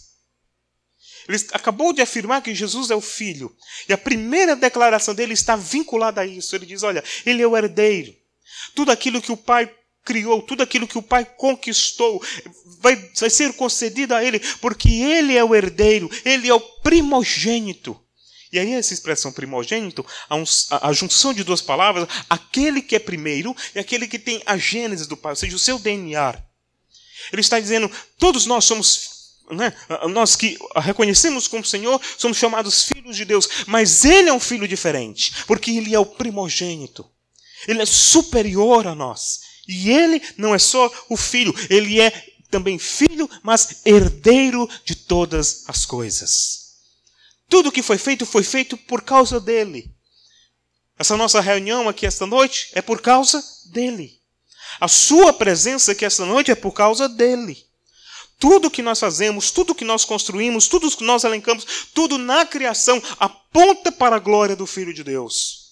Ele 1.28 1.38
acabou 1.52 1.92
de 1.92 2.02
afirmar 2.02 2.42
que 2.42 2.54
Jesus 2.54 2.90
é 2.90 2.95
o 2.95 3.00
Filho. 3.00 3.54
E 3.88 3.92
a 3.92 3.99
primeira 3.99 4.54
declaração 4.54 5.14
dele 5.14 5.35
está 5.35 5.56
vinculada 5.56 6.21
a 6.21 6.26
isso. 6.26 6.54
Ele 6.54 6.66
diz: 6.66 6.83
Olha, 6.83 7.02
ele 7.25 7.42
é 7.42 7.47
o 7.47 7.56
herdeiro. 7.56 8.14
Tudo 8.75 8.92
aquilo 8.92 9.21
que 9.21 9.33
o 9.33 9.37
Pai 9.37 9.71
criou, 10.04 10.40
tudo 10.40 10.62
aquilo 10.62 10.87
que 10.87 10.97
o 10.97 11.02
Pai 11.02 11.25
conquistou, 11.25 12.23
vai, 12.80 12.97
vai 13.18 13.28
ser 13.28 13.52
concedido 13.54 14.14
a 14.14 14.23
ele, 14.23 14.38
porque 14.61 14.88
ele 14.88 15.37
é 15.37 15.45
o 15.45 15.54
herdeiro, 15.54 16.09
ele 16.25 16.49
é 16.49 16.54
o 16.54 16.61
primogênito. 16.61 18.00
E 18.52 18.59
aí, 18.59 18.73
essa 18.73 18.95
expressão 18.95 19.33
primogênito, 19.33 20.06
a, 20.30 20.88
a, 20.88 20.92
junção 20.92 21.35
de 21.35 21.42
duas 21.42 21.61
palavras, 21.61 22.09
aquele 22.30 22.80
que 22.80 22.95
é 22.95 22.99
primeiro 22.99 23.54
e 23.75 23.78
aquele 23.78 24.06
que 24.06 24.18
tem 24.18 24.40
a 24.47 24.56
gênese 24.56 25.09
do 25.09 25.16
Pai, 25.16 25.33
ou 25.33 25.37
seja, 25.37 25.56
o 25.56 25.59
seu 25.59 25.78
DNA. 25.78 26.40
Ele 27.33 27.40
está 27.40 27.59
dizendo: 27.59 27.90
todos 28.18 28.47
nós 28.47 28.64
somos, 28.64 29.15
né, 29.50 29.72
nós 30.10 30.34
que 30.36 30.58
reconhecemos 30.76 31.46
como 31.46 31.64
Senhor, 31.64 32.00
somos 32.18 32.36
chamados 32.36 32.82
filhos 32.82 33.16
de 33.16 33.24
Deus, 33.24 33.48
mas 33.66 34.04
Ele 34.04 34.28
é 34.28 34.32
um 34.32 34.40
filho 34.40 34.66
diferente, 34.66 35.32
porque 35.46 35.70
Ele 35.70 35.94
é 35.94 35.98
o 35.98 36.06
primogênito. 36.06 37.08
Ele 37.66 37.82
é 37.82 37.86
superior 37.86 38.86
a 38.86 38.94
nós. 38.94 39.40
E 39.68 39.90
Ele 39.90 40.22
não 40.36 40.54
é 40.54 40.58
só 40.58 40.90
o 41.08 41.16
filho, 41.16 41.54
Ele 41.68 42.00
é 42.00 42.10
também 42.50 42.78
filho, 42.78 43.28
mas 43.42 43.80
herdeiro 43.84 44.68
de 44.84 44.94
todas 44.94 45.64
as 45.66 45.84
coisas. 45.84 46.66
Tudo 47.48 47.72
que 47.72 47.82
foi 47.82 47.98
feito 47.98 48.24
foi 48.24 48.42
feito 48.42 48.76
por 48.76 49.02
causa 49.02 49.40
dele. 49.40 49.92
Essa 50.98 51.16
nossa 51.16 51.40
reunião 51.40 51.88
aqui 51.88 52.06
esta 52.06 52.26
noite 52.26 52.70
é 52.72 52.80
por 52.80 53.00
causa 53.00 53.42
dele. 53.66 54.20
A 54.80 54.88
sua 54.88 55.32
presença 55.32 55.92
aqui 55.92 56.04
esta 56.04 56.24
noite 56.24 56.50
é 56.50 56.54
por 56.54 56.72
causa 56.72 57.08
dele. 57.08 57.65
Tudo 58.38 58.71
que 58.71 58.83
nós 58.83 59.00
fazemos, 59.00 59.50
tudo 59.50 59.75
que 59.75 59.85
nós 59.85 60.05
construímos, 60.05 60.69
tudo 60.69 60.95
que 60.95 61.05
nós 61.05 61.25
elencamos, 61.25 61.88
tudo 61.95 62.19
na 62.19 62.45
criação 62.45 63.02
aponta 63.19 63.90
para 63.90 64.16
a 64.16 64.21
glória 64.21 64.55
do 64.55 64.66
Filho 64.66 64.93
de 64.93 65.02
Deus. 65.02 65.66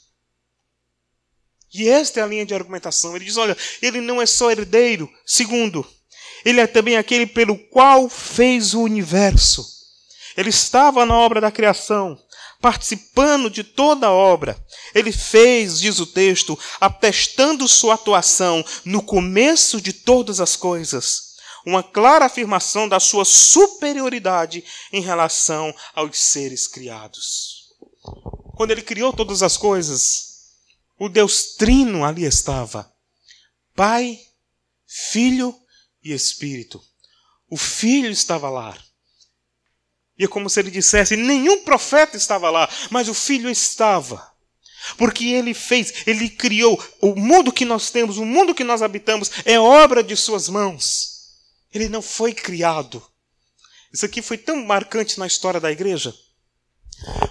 E 1.75 1.89
esta 1.89 2.21
é 2.21 2.23
a 2.23 2.27
linha 2.27 2.47
de 2.47 2.55
argumentação. 2.55 3.17
Ele 3.17 3.25
diz: 3.25 3.37
olha, 3.37 3.57
ele 3.83 4.01
não 4.01 4.23
é 4.23 4.27
só 4.27 4.51
herdeiro. 4.51 5.11
Segundo, 5.27 5.85
ele 6.45 6.61
é 6.61 6.67
também 6.67 6.97
aquele 6.97 7.27
pelo 7.27 7.59
qual 7.59 8.09
fez 8.09 8.75
o 8.75 8.83
universo. 8.83 9.67
Ele 10.37 10.51
estava 10.51 11.05
na 11.05 11.17
obra 11.17 11.41
da 11.41 11.51
criação, 11.51 12.19
participando 12.61 13.51
de 13.51 13.65
toda 13.65 14.07
a 14.07 14.13
obra. 14.13 14.57
Ele 14.95 15.13
fez, 15.13 15.81
diz 15.81 15.99
o 15.99 16.07
texto, 16.07 16.59
atestando 16.81 17.67
sua 17.69 17.95
atuação 17.95 18.65
no 18.85 19.03
começo 19.03 19.81
de 19.81 19.93
todas 19.93 20.41
as 20.41 20.57
coisas, 20.57 21.34
uma 21.65 21.83
clara 21.83 22.27
afirmação 22.27 22.89
da 22.89 23.01
sua 23.01 23.25
superioridade 23.25 24.65
em 24.93 25.01
relação 25.01 25.75
aos 25.95 26.19
seres 26.19 26.67
criados. 26.67 27.73
Quando 28.57 28.71
ele 28.71 28.83
criou 28.83 29.13
todas 29.13 29.43
as 29.43 29.57
coisas, 29.57 30.35
o 30.99 31.09
Deus 31.09 31.55
Trino 31.57 32.05
ali 32.05 32.25
estava: 32.25 32.93
Pai, 33.75 34.19
Filho 34.87 35.55
e 36.03 36.13
Espírito. 36.13 36.83
O 37.51 37.57
Filho 37.57 38.11
estava 38.11 38.49
lá. 38.51 38.77
E 40.19 40.25
é 40.25 40.29
como 40.29 40.49
se 40.49 40.61
ele 40.61 40.71
dissesse: 40.71 41.17
nenhum 41.17 41.65
profeta 41.65 42.17
estava 42.17 42.51
lá, 42.51 42.69
mas 42.91 43.09
o 43.09 43.15
filho 43.15 43.51
estava. 43.51 44.33
Porque 44.99 45.25
ele 45.25 45.55
fez, 45.55 46.07
ele 46.07 46.29
criou 46.29 46.83
o 47.01 47.15
mundo 47.17 47.51
que 47.51 47.65
nós 47.65 47.91
temos, 47.91 48.19
o 48.19 48.25
mundo 48.25 48.55
que 48.55 48.63
nós 48.63 48.83
habitamos, 48.83 49.31
é 49.45 49.59
obra 49.59 50.03
de 50.03 50.15
suas 50.15 50.49
mãos. 50.49 51.14
Ele 51.75 51.89
não 51.89 52.01
foi 52.01 52.33
criado. 52.33 53.05
Isso 53.93 54.07
aqui 54.07 54.23
foi 54.23 54.39
tão 54.39 54.65
marcante 54.65 55.19
na 55.19 55.27
história 55.27 55.61
da 55.61 55.73
igreja. 55.73 56.15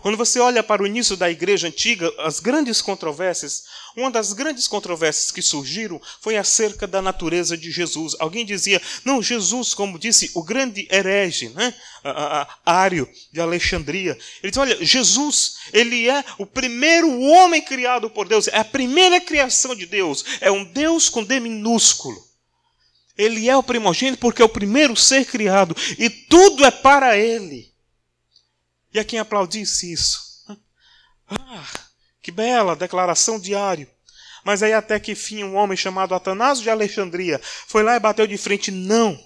Quando 0.02 0.18
você 0.18 0.40
olha 0.40 0.62
para 0.62 0.84
o 0.84 0.88
início 0.88 1.16
da 1.16 1.32
igreja 1.32 1.68
antiga, 1.68 2.12
as 2.20 2.40
grandes 2.40 2.82
controvérsias, 2.82 3.64
uma 3.96 4.12
das 4.12 4.34
grandes 4.34 4.68
controvérsias 4.68 5.32
que 5.32 5.42
surgiram 5.42 6.02
foi 6.22 6.36
acerca 6.36 6.86
da 6.86 7.02
natureza 7.02 7.58
de 7.58 7.72
Jesus. 7.72 8.14
Alguém 8.20 8.46
dizia, 8.46 8.82
não, 9.06 9.24
Jesus, 9.24 9.74
como 9.74 9.98
disse 9.98 10.32
o 10.36 10.44
grande 10.44 10.88
herege, 10.92 11.50
né? 11.50 11.74
Ário 12.66 13.10
de 13.32 13.40
Alexandria. 13.40 14.18
Ele 14.42 14.52
diz, 14.52 14.58
olha, 14.58 14.84
Jesus, 14.84 15.56
ele 15.72 16.10
é 16.10 16.24
o 16.38 16.46
primeiro 16.46 17.22
homem 17.22 17.62
criado 17.62 18.10
por 18.10 18.28
Deus, 18.28 18.50
é 18.50 18.58
a 18.58 18.66
primeira 18.66 19.22
criação 19.22 19.74
de 19.74 19.86
Deus, 19.86 20.26
é 20.42 20.52
um 20.52 20.66
Deus 20.66 21.08
com 21.08 21.24
D 21.24 21.40
minúsculo. 21.40 22.33
Ele 23.18 23.50
é 23.50 23.56
o 23.56 23.64
primogênito 23.64 24.20
porque 24.20 24.42
é 24.42 24.46
o 24.46 24.50
primeiro 24.50 24.96
ser 24.96 25.26
criado 25.26 25.76
e 25.98 26.10
tudo 26.10 26.66
é 26.66 26.72
para 26.72 27.18
ele. 27.18 27.72
E 28.94 29.00
a 29.00 29.04
quem 29.04 29.20
aplaudisse 29.20 29.92
isso? 29.92 30.44
Ah, 31.28 31.66
que 32.22 32.32
bela 32.32 32.76
declaração 32.76 33.40
diário. 33.40 33.88
Mas 34.44 34.62
aí 34.62 34.74
até 34.74 35.00
que 35.00 35.16
fim 35.16 35.44
um 35.44 35.56
homem 35.56 35.78
chamado 35.78 36.14
Atanásio 36.14 36.64
de 36.64 36.70
Alexandria 36.70 37.40
foi 37.68 37.82
lá 37.82 37.96
e 37.96 38.00
bateu 38.00 38.28
de 38.28 38.38
frente. 38.38 38.72
Não. 38.72 39.18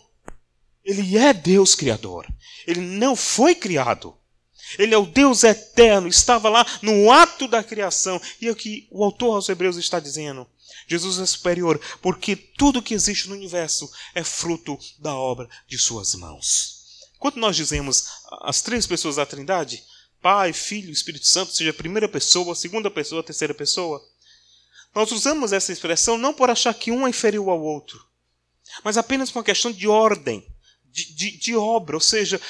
Ele 0.85 1.17
é 1.17 1.33
Deus 1.33 1.75
Criador. 1.75 2.25
Ele 2.65 2.81
não 2.81 3.15
foi 3.15 3.55
criado. 3.55 4.15
Ele 4.77 4.93
é 4.93 4.97
o 4.97 5.05
Deus 5.05 5.43
eterno, 5.43 6.07
estava 6.07 6.49
lá 6.49 6.65
no 6.81 7.11
ato 7.11 7.47
da 7.47 7.63
criação. 7.63 8.21
E 8.41 8.47
é 8.47 8.51
o 8.51 8.55
que 8.55 8.87
o 8.91 9.03
autor 9.03 9.35
aos 9.35 9.49
Hebreus 9.49 9.77
está 9.77 9.99
dizendo. 9.99 10.47
Jesus 10.87 11.19
é 11.19 11.25
superior, 11.25 11.79
porque 12.01 12.35
tudo 12.35 12.81
que 12.81 12.93
existe 12.93 13.27
no 13.27 13.35
universo 13.35 13.91
é 14.13 14.23
fruto 14.23 14.77
da 14.99 15.13
obra 15.13 15.49
de 15.67 15.77
suas 15.77 16.15
mãos. 16.15 16.77
Quando 17.19 17.37
nós 17.37 17.55
dizemos 17.55 18.05
as 18.41 18.61
três 18.61 18.85
pessoas 18.85 19.15
da 19.15 19.25
Trindade, 19.25 19.83
Pai, 20.21 20.53
Filho 20.53 20.91
Espírito 20.91 21.27
Santo, 21.27 21.53
seja 21.53 21.71
a 21.71 21.73
primeira 21.73 22.07
pessoa, 22.07 22.53
a 22.53 22.55
segunda 22.55 22.89
pessoa, 22.89 23.21
a 23.21 23.23
terceira 23.23 23.53
pessoa, 23.53 24.03
nós 24.93 25.11
usamos 25.11 25.53
essa 25.53 25.71
expressão 25.71 26.17
não 26.17 26.33
por 26.33 26.49
achar 26.49 26.73
que 26.73 26.91
um 26.91 27.05
é 27.05 27.09
inferior 27.09 27.49
ao 27.49 27.61
outro, 27.61 28.03
mas 28.83 28.97
apenas 28.97 29.29
por 29.29 29.39
uma 29.39 29.45
questão 29.45 29.71
de 29.71 29.87
ordem, 29.87 30.47
de, 30.85 31.13
de, 31.13 31.37
de 31.37 31.55
obra, 31.55 31.95
ou 31.95 32.01
seja, 32.01 32.41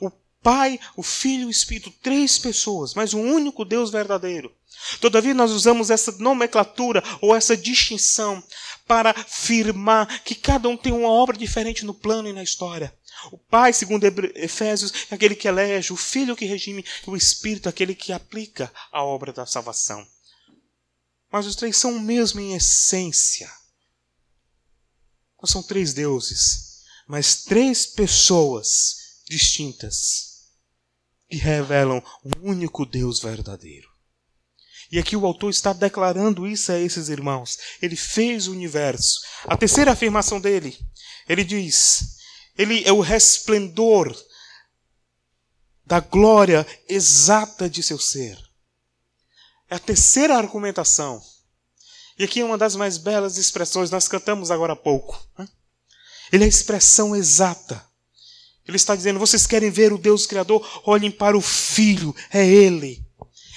o 0.00 0.10
Pai, 0.48 0.80
o 0.96 1.02
Filho 1.02 1.42
e 1.42 1.44
o 1.44 1.50
Espírito, 1.50 1.90
três 2.02 2.38
pessoas, 2.38 2.94
mas 2.94 3.12
um 3.12 3.20
único 3.20 3.66
Deus 3.66 3.90
verdadeiro. 3.90 4.50
Todavia, 4.98 5.34
nós 5.34 5.50
usamos 5.50 5.90
essa 5.90 6.10
nomenclatura 6.12 7.04
ou 7.20 7.36
essa 7.36 7.54
distinção 7.54 8.42
para 8.86 9.10
afirmar 9.10 10.22
que 10.22 10.34
cada 10.34 10.66
um 10.66 10.74
tem 10.74 10.90
uma 10.90 11.10
obra 11.10 11.36
diferente 11.36 11.84
no 11.84 11.92
plano 11.92 12.30
e 12.30 12.32
na 12.32 12.42
história. 12.42 12.96
O 13.30 13.36
Pai, 13.36 13.74
segundo 13.74 14.04
Efésios, 14.34 14.90
é 15.10 15.16
aquele 15.16 15.36
que 15.36 15.46
elege, 15.46 15.92
o 15.92 15.96
Filho 15.98 16.34
que 16.34 16.46
regime, 16.46 16.82
o 17.06 17.14
Espírito, 17.14 17.68
aquele 17.68 17.94
que 17.94 18.10
aplica 18.10 18.72
a 18.90 19.04
obra 19.04 19.34
da 19.34 19.44
salvação. 19.44 20.02
Mas 21.30 21.44
os 21.44 21.56
três 21.56 21.76
são 21.76 21.94
o 21.94 22.00
mesmo 22.00 22.40
em 22.40 22.54
essência. 22.54 23.52
Não 25.42 25.46
são 25.46 25.62
três 25.62 25.92
deuses, 25.92 26.84
mas 27.06 27.44
três 27.44 27.84
pessoas 27.84 28.96
distintas 29.28 30.27
que 31.28 31.36
revelam 31.36 32.02
um 32.24 32.50
único 32.50 32.86
Deus 32.86 33.20
verdadeiro. 33.20 33.88
E 34.90 34.98
aqui 34.98 35.14
o 35.14 35.26
autor 35.26 35.50
está 35.50 35.72
declarando 35.72 36.46
isso 36.46 36.72
a 36.72 36.78
esses 36.78 37.08
irmãos. 37.08 37.58
Ele 37.82 37.96
fez 37.96 38.48
o 38.48 38.52
universo. 38.52 39.20
A 39.44 39.56
terceira 39.56 39.92
afirmação 39.92 40.40
dele, 40.40 40.78
ele 41.28 41.44
diz: 41.44 42.16
Ele 42.56 42.82
é 42.84 42.92
o 42.92 43.00
resplendor 43.00 44.16
da 45.84 46.00
glória 46.00 46.66
exata 46.88 47.68
de 47.68 47.82
seu 47.82 47.98
ser. 47.98 48.38
É 49.70 49.76
a 49.76 49.78
terceira 49.78 50.36
argumentação. 50.36 51.22
E 52.18 52.24
aqui 52.24 52.40
é 52.40 52.44
uma 52.44 52.58
das 52.58 52.74
mais 52.74 52.98
belas 52.98 53.36
expressões, 53.36 53.90
nós 53.90 54.08
cantamos 54.08 54.50
agora 54.50 54.72
há 54.72 54.76
pouco. 54.76 55.22
Ele 56.32 56.44
é 56.44 56.46
a 56.46 56.48
expressão 56.48 57.14
exata. 57.14 57.86
Ele 58.68 58.76
está 58.76 58.94
dizendo: 58.94 59.18
vocês 59.18 59.46
querem 59.46 59.70
ver 59.70 59.92
o 59.92 59.98
Deus 59.98 60.26
Criador? 60.26 60.82
Olhem 60.84 61.10
para 61.10 61.36
o 61.36 61.40
Filho, 61.40 62.14
é 62.30 62.46
Ele. 62.46 63.02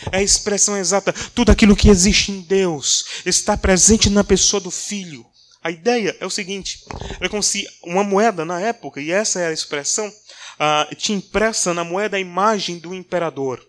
É 0.09 0.17
a 0.17 0.23
expressão 0.23 0.77
exata. 0.77 1.13
Tudo 1.35 1.51
aquilo 1.51 1.75
que 1.75 1.89
existe 1.89 2.31
em 2.31 2.41
Deus 2.41 3.05
está 3.25 3.57
presente 3.57 4.09
na 4.09 4.23
pessoa 4.23 4.61
do 4.61 4.71
Filho. 4.71 5.25
A 5.61 5.69
ideia 5.69 6.15
é 6.19 6.25
o 6.25 6.29
seguinte: 6.29 6.83
é 7.19 7.27
como 7.27 7.43
se 7.43 7.67
uma 7.83 8.03
moeda 8.03 8.45
na 8.45 8.61
época, 8.61 9.01
e 9.01 9.11
essa 9.11 9.39
é 9.39 9.47
a 9.47 9.51
expressão, 9.51 10.07
uh, 10.07 10.95
tinha 10.95 11.17
impressa 11.17 11.73
na 11.73 11.83
moeda 11.83 12.15
a 12.15 12.19
imagem 12.19 12.79
do 12.79 12.95
imperador. 12.95 13.63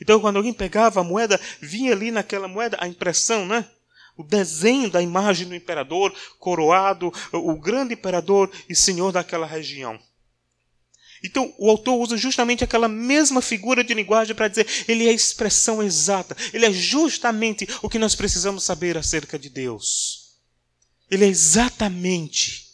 Então, 0.00 0.20
quando 0.20 0.36
alguém 0.36 0.52
pegava 0.52 1.00
a 1.00 1.04
moeda, 1.04 1.40
vinha 1.60 1.92
ali 1.92 2.10
naquela 2.10 2.48
moeda 2.48 2.76
a 2.80 2.88
impressão, 2.88 3.46
né? 3.46 3.64
O 4.16 4.24
desenho 4.24 4.90
da 4.90 5.00
imagem 5.00 5.48
do 5.48 5.54
imperador, 5.54 6.12
coroado, 6.38 7.10
o 7.32 7.54
grande 7.58 7.94
imperador 7.94 8.50
e 8.68 8.74
senhor 8.74 9.12
daquela 9.12 9.46
região. 9.46 9.98
Então, 11.24 11.54
o 11.56 11.70
autor 11.70 11.94
usa 12.00 12.16
justamente 12.16 12.64
aquela 12.64 12.88
mesma 12.88 13.40
figura 13.40 13.84
de 13.84 13.94
linguagem 13.94 14.34
para 14.34 14.48
dizer 14.48 14.66
ele 14.88 15.06
é 15.06 15.10
a 15.10 15.14
expressão 15.14 15.82
exata, 15.82 16.36
ele 16.52 16.66
é 16.66 16.72
justamente 16.72 17.66
o 17.80 17.88
que 17.88 17.98
nós 17.98 18.14
precisamos 18.14 18.64
saber 18.64 18.98
acerca 18.98 19.38
de 19.38 19.48
Deus. 19.48 20.38
Ele 21.10 21.24
é 21.24 21.28
exatamente, 21.28 22.70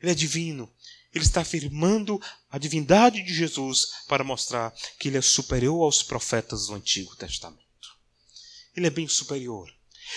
ele 0.00 0.10
é 0.10 0.14
divino, 0.14 0.68
ele 1.14 1.24
está 1.24 1.42
afirmando 1.42 2.20
a 2.50 2.58
divindade 2.58 3.22
de 3.22 3.32
Jesus 3.32 3.86
para 4.08 4.24
mostrar 4.24 4.72
que 4.98 5.08
ele 5.08 5.18
é 5.18 5.22
superior 5.22 5.82
aos 5.82 6.02
profetas 6.02 6.66
do 6.66 6.74
Antigo 6.74 7.14
Testamento. 7.16 7.64
Ele 8.76 8.86
é 8.86 8.90
bem 8.90 9.08
superior. 9.08 9.70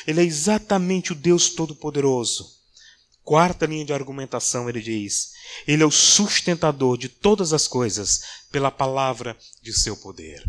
Ele 0.06 0.22
é 0.22 0.24
exatamente 0.24 1.12
o 1.12 1.16
Deus 1.16 1.50
Todo-Poderoso. 1.50 2.59
Quarta 3.30 3.68
linha 3.68 3.86
de 3.86 3.94
argumentação, 3.94 4.68
ele 4.68 4.82
diz: 4.82 5.34
Ele 5.68 5.84
é 5.84 5.86
o 5.86 5.92
sustentador 5.92 6.98
de 6.98 7.08
todas 7.08 7.54
as 7.54 7.68
coisas 7.68 8.24
pela 8.52 8.72
palavra 8.72 9.38
de 9.62 9.72
seu 9.72 9.96
poder. 9.96 10.44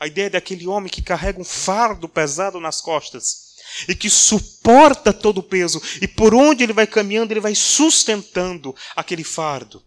A 0.00 0.06
ideia 0.06 0.30
daquele 0.30 0.66
homem 0.66 0.90
que 0.90 1.02
carrega 1.02 1.38
um 1.38 1.44
fardo 1.44 2.08
pesado 2.08 2.58
nas 2.60 2.80
costas 2.80 3.56
e 3.86 3.94
que 3.94 4.08
suporta 4.08 5.12
todo 5.12 5.36
o 5.36 5.42
peso, 5.42 5.82
e 6.00 6.08
por 6.08 6.34
onde 6.34 6.64
ele 6.64 6.72
vai 6.72 6.86
caminhando, 6.86 7.30
ele 7.30 7.40
vai 7.40 7.54
sustentando 7.54 8.74
aquele 8.96 9.22
fardo. 9.22 9.84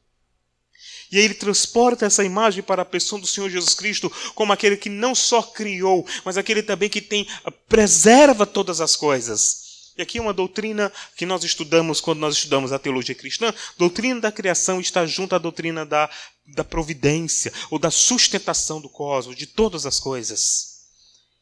E 1.12 1.18
aí 1.18 1.24
ele 1.24 1.34
transporta 1.34 2.06
essa 2.06 2.24
imagem 2.24 2.62
para 2.62 2.84
a 2.84 2.86
pessoa 2.86 3.20
do 3.20 3.26
Senhor 3.26 3.50
Jesus 3.50 3.74
Cristo 3.74 4.12
como 4.36 4.54
aquele 4.54 4.78
que 4.78 4.90
não 4.90 5.16
só 5.16 5.42
criou, 5.42 6.06
mas 6.24 6.38
aquele 6.38 6.62
também 6.62 6.88
que 6.88 7.02
tem 7.02 7.28
preserva 7.68 8.46
todas 8.46 8.80
as 8.80 8.96
coisas. 8.96 9.71
E 9.98 10.02
aqui 10.02 10.20
uma 10.20 10.34
doutrina 10.34 10.92
que 11.16 11.26
nós 11.26 11.44
estudamos 11.44 12.00
quando 12.00 12.20
nós 12.20 12.36
estudamos 12.36 12.72
a 12.72 12.80
teologia 12.80 13.16
cristã, 13.16 13.54
doutrina 13.78 14.22
da 14.22 14.32
criação 14.32 14.80
está 14.80 15.06
junto 15.06 15.36
à 15.36 15.38
doutrina 15.38 15.86
da, 15.86 16.10
da 16.56 16.64
providência 16.64 17.52
ou 17.70 17.78
da 17.78 17.92
sustentação 17.92 18.80
do 18.80 18.90
cosmos, 18.90 19.36
de 19.36 19.46
todas 19.46 19.86
as 19.86 20.00
coisas. 20.00 20.72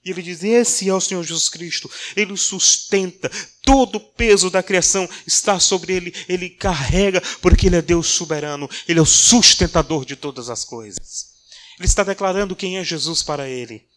E 0.04 0.12
ele 0.12 0.22
diz: 0.22 0.44
Esse 0.44 0.90
é 0.90 0.94
o 0.94 1.02
Senhor 1.02 1.24
Jesus 1.24 1.50
Cristo. 1.50 1.92
Ele 2.16 2.36
sustenta. 2.38 3.30
Todo 3.64 3.98
o 3.98 4.00
peso 4.00 4.50
da 4.50 4.64
criação 4.64 5.08
está 5.28 5.60
sobre 5.60 5.94
ele. 5.94 6.14
Ele 6.28 6.50
carrega, 6.50 7.22
porque 7.42 7.68
ele 7.68 7.76
é 7.76 7.82
Deus 7.82 8.08
soberano. 8.08 8.70
Ele 8.88 9.00
é 9.00 9.02
o 9.02 9.06
sustentador 9.06 10.06
de 10.06 10.16
todas 10.16 10.50
as 10.50 10.64
coisas. 10.64 11.30
Ele 11.78 11.88
está 11.88 12.04
declarando 12.04 12.56
quem 12.56 12.78
é 12.78 12.84
Jesus 12.84 13.22
para 13.22 13.48
ele. 13.48 13.89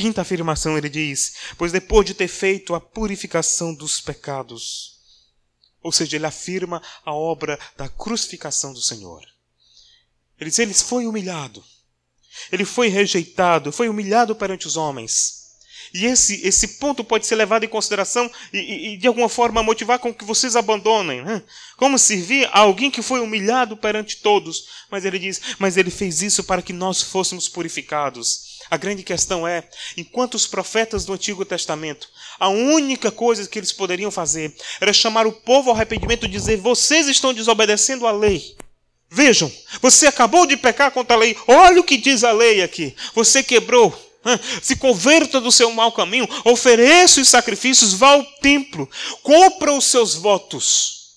Quinta 0.00 0.22
afirmação, 0.22 0.78
ele 0.78 0.88
diz: 0.88 1.34
Pois 1.58 1.72
depois 1.72 2.06
de 2.06 2.14
ter 2.14 2.26
feito 2.26 2.74
a 2.74 2.80
purificação 2.80 3.74
dos 3.74 4.00
pecados, 4.00 4.98
ou 5.82 5.92
seja, 5.92 6.16
ele 6.16 6.24
afirma 6.24 6.82
a 7.04 7.12
obra 7.12 7.58
da 7.76 7.86
crucificação 7.86 8.72
do 8.72 8.80
Senhor. 8.80 9.22
Ele 10.40 10.48
diz: 10.48 10.58
Ele 10.58 10.72
foi 10.72 11.06
humilhado. 11.06 11.62
Ele 12.50 12.64
foi 12.64 12.88
rejeitado, 12.88 13.70
foi 13.70 13.90
humilhado 13.90 14.34
perante 14.34 14.66
os 14.66 14.78
homens. 14.78 15.40
E 15.92 16.06
esse, 16.06 16.46
esse 16.46 16.78
ponto 16.78 17.04
pode 17.04 17.26
ser 17.26 17.34
levado 17.34 17.64
em 17.64 17.68
consideração 17.68 18.30
e, 18.54 18.94
e 18.94 18.96
de 18.96 19.06
alguma 19.06 19.28
forma 19.28 19.62
motivar 19.62 19.98
com 19.98 20.14
que 20.14 20.24
vocês 20.24 20.56
abandonem. 20.56 21.22
Né? 21.22 21.42
Como 21.76 21.98
servir 21.98 22.48
a 22.52 22.60
alguém 22.60 22.90
que 22.90 23.02
foi 23.02 23.20
humilhado 23.20 23.76
perante 23.76 24.16
todos. 24.16 24.64
Mas 24.90 25.04
ele 25.04 25.18
diz: 25.18 25.42
Mas 25.58 25.76
ele 25.76 25.90
fez 25.90 26.22
isso 26.22 26.42
para 26.42 26.62
que 26.62 26.72
nós 26.72 27.02
fôssemos 27.02 27.50
purificados. 27.50 28.49
A 28.70 28.76
grande 28.76 29.02
questão 29.02 29.46
é: 29.46 29.68
enquanto 29.96 30.34
os 30.34 30.46
profetas 30.46 31.04
do 31.04 31.12
Antigo 31.12 31.44
Testamento, 31.44 32.08
a 32.38 32.48
única 32.48 33.10
coisa 33.10 33.46
que 33.48 33.58
eles 33.58 33.72
poderiam 33.72 34.10
fazer 34.10 34.54
era 34.80 34.92
chamar 34.92 35.26
o 35.26 35.32
povo 35.32 35.70
ao 35.70 35.76
arrependimento 35.76 36.24
e 36.24 36.28
dizer: 36.28 36.58
Vocês 36.58 37.08
estão 37.08 37.34
desobedecendo 37.34 38.06
a 38.06 38.12
lei. 38.12 38.56
Vejam, 39.10 39.50
você 39.82 40.06
acabou 40.06 40.46
de 40.46 40.56
pecar 40.56 40.92
contra 40.92 41.16
a 41.16 41.18
lei. 41.18 41.36
Olha 41.48 41.80
o 41.80 41.84
que 41.84 41.96
diz 41.96 42.22
a 42.22 42.30
lei 42.30 42.62
aqui. 42.62 42.94
Você 43.12 43.42
quebrou. 43.42 43.92
Se 44.62 44.76
converta 44.76 45.40
do 45.40 45.50
seu 45.50 45.72
mau 45.72 45.90
caminho, 45.90 46.28
ofereça 46.44 47.20
os 47.22 47.28
sacrifícios, 47.28 47.94
vá 47.94 48.10
ao 48.10 48.22
templo, 48.22 48.88
compra 49.22 49.72
os 49.72 49.86
seus 49.86 50.14
votos, 50.14 51.16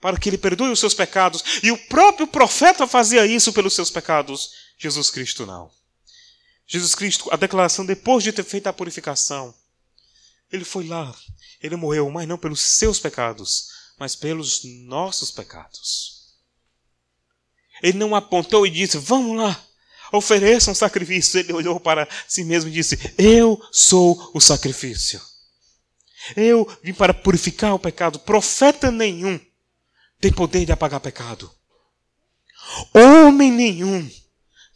para 0.00 0.18
que 0.18 0.28
ele 0.28 0.36
perdoe 0.36 0.70
os 0.70 0.80
seus 0.80 0.94
pecados. 0.94 1.44
E 1.62 1.70
o 1.70 1.78
próprio 1.78 2.26
profeta 2.26 2.88
fazia 2.88 3.24
isso 3.24 3.52
pelos 3.52 3.72
seus 3.72 3.88
pecados. 3.88 4.50
Jesus 4.76 5.10
Cristo 5.10 5.46
não. 5.46 5.70
Jesus 6.66 6.94
Cristo, 6.94 7.28
a 7.32 7.36
declaração 7.36 7.86
depois 7.86 8.24
de 8.24 8.32
ter 8.32 8.44
feito 8.44 8.66
a 8.66 8.72
purificação, 8.72 9.54
ele 10.50 10.64
foi 10.64 10.86
lá, 10.86 11.14
ele 11.62 11.76
morreu, 11.76 12.10
mas 12.10 12.26
não 12.26 12.38
pelos 12.38 12.60
seus 12.60 12.98
pecados, 12.98 13.68
mas 13.98 14.14
pelos 14.14 14.62
nossos 14.86 15.30
pecados. 15.30 16.16
Ele 17.82 17.98
não 17.98 18.14
apontou 18.14 18.66
e 18.66 18.70
disse: 18.70 18.98
Vamos 18.98 19.36
lá, 19.36 19.64
ofereça 20.12 20.70
um 20.70 20.74
sacrifício. 20.74 21.38
Ele 21.38 21.52
olhou 21.52 21.78
para 21.78 22.08
si 22.26 22.44
mesmo 22.44 22.70
e 22.70 22.72
disse: 22.72 22.98
Eu 23.18 23.60
sou 23.70 24.30
o 24.34 24.40
sacrifício. 24.40 25.20
Eu 26.36 26.66
vim 26.82 26.92
para 26.92 27.14
purificar 27.14 27.74
o 27.74 27.78
pecado. 27.78 28.18
Profeta 28.18 28.90
nenhum 28.90 29.38
tem 30.20 30.32
poder 30.32 30.64
de 30.64 30.72
apagar 30.72 31.00
pecado. 31.00 31.50
Homem 32.92 33.52
nenhum 33.52 34.10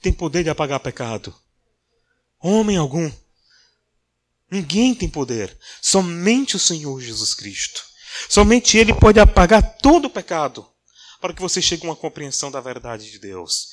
tem 0.00 0.12
poder 0.12 0.44
de 0.44 0.50
apagar 0.50 0.78
pecado. 0.80 1.34
Homem 2.40 2.76
algum. 2.76 3.10
Ninguém 4.50 4.94
tem 4.94 5.08
poder. 5.08 5.56
Somente 5.80 6.56
o 6.56 6.58
Senhor 6.58 7.00
Jesus 7.00 7.34
Cristo. 7.34 7.84
Somente 8.28 8.76
Ele 8.76 8.94
pode 8.94 9.20
apagar 9.20 9.76
todo 9.78 10.06
o 10.06 10.10
pecado 10.10 10.66
para 11.20 11.34
que 11.34 11.42
você 11.42 11.60
chegue 11.60 11.86
a 11.86 11.90
uma 11.90 11.96
compreensão 11.96 12.50
da 12.50 12.60
verdade 12.60 13.10
de 13.10 13.18
Deus. 13.18 13.68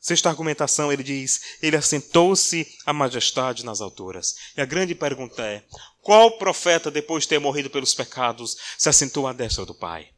Sexta 0.00 0.28
argumentação, 0.28 0.92
ele 0.92 1.02
diz: 1.02 1.58
Ele 1.62 1.76
assentou-se 1.76 2.66
a 2.86 2.92
majestade 2.92 3.64
nas 3.64 3.80
alturas. 3.80 4.34
E 4.56 4.60
a 4.60 4.64
grande 4.64 4.94
pergunta 4.94 5.42
é: 5.42 5.64
qual 6.00 6.38
profeta, 6.38 6.90
depois 6.90 7.24
de 7.24 7.28
ter 7.28 7.38
morrido 7.38 7.68
pelos 7.68 7.94
pecados, 7.94 8.56
se 8.78 8.88
assentou 8.88 9.26
à 9.26 9.32
destra 9.32 9.66
do 9.66 9.74
Pai? 9.74 10.08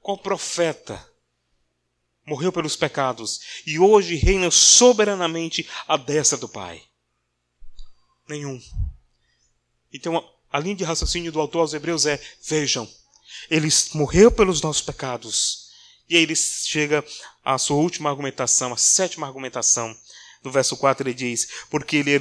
Qual 0.00 0.18
profeta 0.18 1.04
morreu 2.28 2.52
pelos 2.52 2.76
pecados 2.76 3.40
e 3.66 3.78
hoje 3.78 4.14
reina 4.14 4.50
soberanamente 4.50 5.66
à 5.88 5.96
destra 5.96 6.36
do 6.36 6.48
Pai? 6.48 6.82
Nenhum. 8.28 8.60
Então, 9.92 10.22
a 10.52 10.58
linha 10.58 10.76
de 10.76 10.84
raciocínio 10.84 11.32
do 11.32 11.40
autor 11.40 11.60
aos 11.60 11.72
Hebreus 11.72 12.04
é: 12.04 12.20
vejam, 12.46 12.86
ele 13.50 13.68
morreu 13.94 14.30
pelos 14.30 14.60
nossos 14.60 14.82
pecados. 14.82 15.68
E 16.08 16.16
aí 16.16 16.22
ele 16.22 16.36
chega 16.36 17.04
à 17.44 17.56
sua 17.58 17.76
última 17.76 18.10
argumentação, 18.10 18.72
a 18.72 18.76
sétima 18.76 19.26
argumentação. 19.26 19.96
No 20.44 20.52
verso 20.52 20.76
4 20.76 21.02
ele 21.02 21.14
diz: 21.14 21.48
Porque 21.70 21.96
ele 21.96 22.12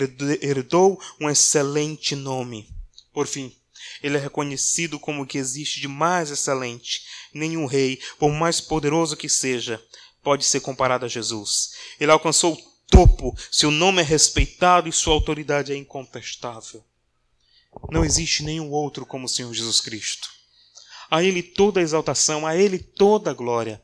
herdou 0.42 1.02
um 1.20 1.30
excelente 1.30 2.16
nome. 2.16 2.70
Por 3.14 3.28
fim, 3.28 3.54
ele 4.02 4.18
é 4.18 4.20
reconhecido 4.20 5.00
como 5.00 5.24
o 5.24 5.28
que 5.28 5.38
existe 5.38 5.80
de 5.82 5.88
mais 5.88 6.32
excelente. 6.32 7.02
Nenhum 7.34 7.66
rei, 7.66 8.00
por 8.20 8.32
mais 8.32 8.62
poderoso 8.62 9.16
que 9.16 9.30
seja, 9.30 9.82
pode 10.24 10.44
ser 10.44 10.60
comparado 10.60 11.06
a 11.06 11.10
Jesus. 11.10 11.74
Ele 12.00 12.12
alcançou 12.12 12.54
o 12.54 12.58
topo, 12.90 13.38
seu 13.52 13.72
nome 13.72 14.02
é 14.02 14.06
respeitado 14.06 14.90
e 14.90 14.94
sua 14.94 15.14
autoridade 15.14 15.72
é 15.72 15.76
incontestável. 15.76 16.84
Não 17.90 18.04
existe 18.04 18.44
nenhum 18.44 18.72
outro 18.72 19.06
como 19.06 19.26
o 19.26 19.30
Senhor 19.30 19.54
Jesus 19.54 19.80
Cristo. 19.82 20.30
A 21.10 21.24
Ele 21.24 21.42
toda 21.42 21.80
a 21.80 21.84
exaltação, 21.84 22.46
a 22.46 22.56
Ele 22.56 22.80
toda 22.80 23.32
a 23.32 23.34
glória. 23.34 23.82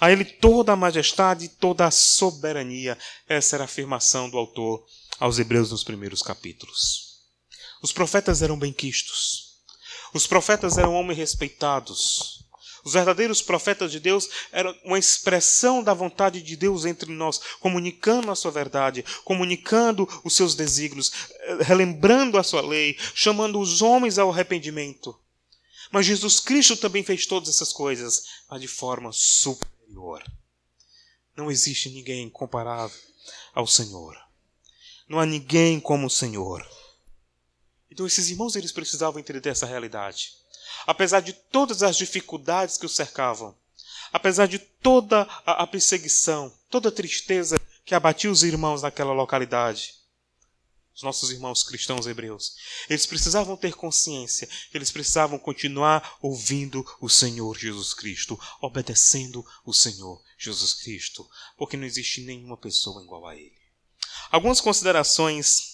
A 0.00 0.10
Ele 0.10 0.24
toda 0.24 0.72
a 0.72 0.76
majestade 0.76 1.44
e 1.44 1.48
toda 1.48 1.86
a 1.86 1.90
soberania. 1.90 2.98
Essa 3.28 3.56
era 3.56 3.64
a 3.64 3.66
afirmação 3.66 4.28
do 4.28 4.38
autor 4.38 4.84
aos 5.18 5.38
Hebreus 5.38 5.70
nos 5.70 5.84
primeiros 5.84 6.22
capítulos. 6.22 7.20
Os 7.82 7.92
profetas 7.92 8.42
eram 8.42 8.58
benquistos. 8.58 9.60
Os 10.14 10.26
profetas 10.26 10.78
eram 10.78 10.94
homens 10.94 11.18
respeitados. 11.18 12.44
Os 12.84 12.94
verdadeiros 12.94 13.40
profetas 13.40 13.92
de 13.92 14.00
Deus 14.00 14.28
eram 14.50 14.76
uma 14.84 14.98
expressão 14.98 15.82
da 15.82 15.94
vontade 15.94 16.42
de 16.42 16.56
Deus 16.56 16.84
entre 16.84 17.12
nós, 17.12 17.40
comunicando 17.60 18.30
a 18.30 18.34
sua 18.34 18.50
verdade, 18.50 19.04
comunicando 19.24 20.08
os 20.24 20.34
seus 20.34 20.56
desígnios, 20.56 21.12
eh, 21.30 21.58
relembrando 21.60 22.38
a 22.38 22.42
sua 22.42 22.60
lei, 22.60 22.98
chamando 23.14 23.60
os 23.60 23.82
homens 23.82 24.18
ao 24.18 24.30
arrependimento. 24.30 25.16
Mas 25.92 26.06
Jesus 26.06 26.40
Cristo 26.40 26.76
também 26.76 27.04
fez 27.04 27.24
todas 27.24 27.48
essas 27.48 27.72
coisas, 27.72 28.24
mas 28.50 28.60
de 28.60 28.68
forma 28.68 29.12
superior. 29.12 30.24
Não 31.36 31.50
existe 31.50 31.88
ninguém 31.88 32.28
comparável 32.28 32.98
ao 33.54 33.66
Senhor. 33.66 34.16
Não 35.08 35.20
há 35.20 35.26
ninguém 35.26 35.78
como 35.78 36.08
o 36.08 36.10
Senhor. 36.10 36.66
Então 37.88 38.06
esses 38.06 38.28
irmãos 38.28 38.56
eles 38.56 38.72
precisavam 38.72 39.20
entender 39.20 39.48
essa 39.50 39.66
realidade 39.66 40.41
apesar 40.86 41.20
de 41.20 41.32
todas 41.32 41.82
as 41.82 41.96
dificuldades 41.96 42.76
que 42.76 42.86
o 42.86 42.88
cercavam, 42.88 43.56
apesar 44.12 44.46
de 44.46 44.58
toda 44.58 45.22
a 45.46 45.66
perseguição, 45.66 46.52
toda 46.70 46.88
a 46.88 46.92
tristeza 46.92 47.60
que 47.84 47.94
abatia 47.94 48.30
os 48.30 48.42
irmãos 48.42 48.82
naquela 48.82 49.12
localidade, 49.12 49.94
os 50.94 51.02
nossos 51.02 51.30
irmãos 51.30 51.62
cristãos 51.62 52.06
hebreus, 52.06 52.54
eles 52.88 53.06
precisavam 53.06 53.56
ter 53.56 53.74
consciência, 53.74 54.48
eles 54.74 54.90
precisavam 54.90 55.38
continuar 55.38 56.18
ouvindo 56.20 56.84
o 57.00 57.08
Senhor 57.08 57.58
Jesus 57.58 57.94
Cristo, 57.94 58.38
obedecendo 58.60 59.44
o 59.64 59.72
Senhor 59.72 60.22
Jesus 60.36 60.74
Cristo, 60.74 61.26
porque 61.56 61.76
não 61.76 61.86
existe 61.86 62.20
nenhuma 62.20 62.58
pessoa 62.58 63.02
igual 63.02 63.26
a 63.26 63.34
Ele. 63.34 63.56
Algumas 64.30 64.60
considerações 64.60 65.71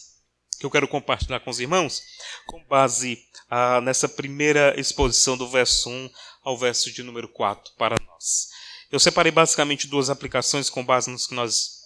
que 0.59 0.66
eu 0.66 0.71
quero 0.71 0.88
compartilhar 0.88 1.40
com 1.40 1.51
os 1.51 1.61
irmãos, 1.61 2.03
com 2.47 2.62
base 2.64 3.23
ah, 3.49 3.81
nessa 3.81 4.09
primeira 4.09 4.79
exposição 4.79 5.37
do 5.37 5.49
verso 5.49 5.88
1 5.88 6.11
ao 6.42 6.59
verso 6.59 6.90
de 6.92 7.03
número 7.03 7.29
4 7.29 7.75
para 7.77 7.97
nós. 8.05 8.49
Eu 8.90 8.99
separei 8.99 9.31
basicamente 9.31 9.87
duas 9.87 10.11
aplicações 10.11 10.71
com 10.71 10.85
base 10.85 11.11
nos 11.11 11.27
que 11.27 11.35
nós 11.35 11.79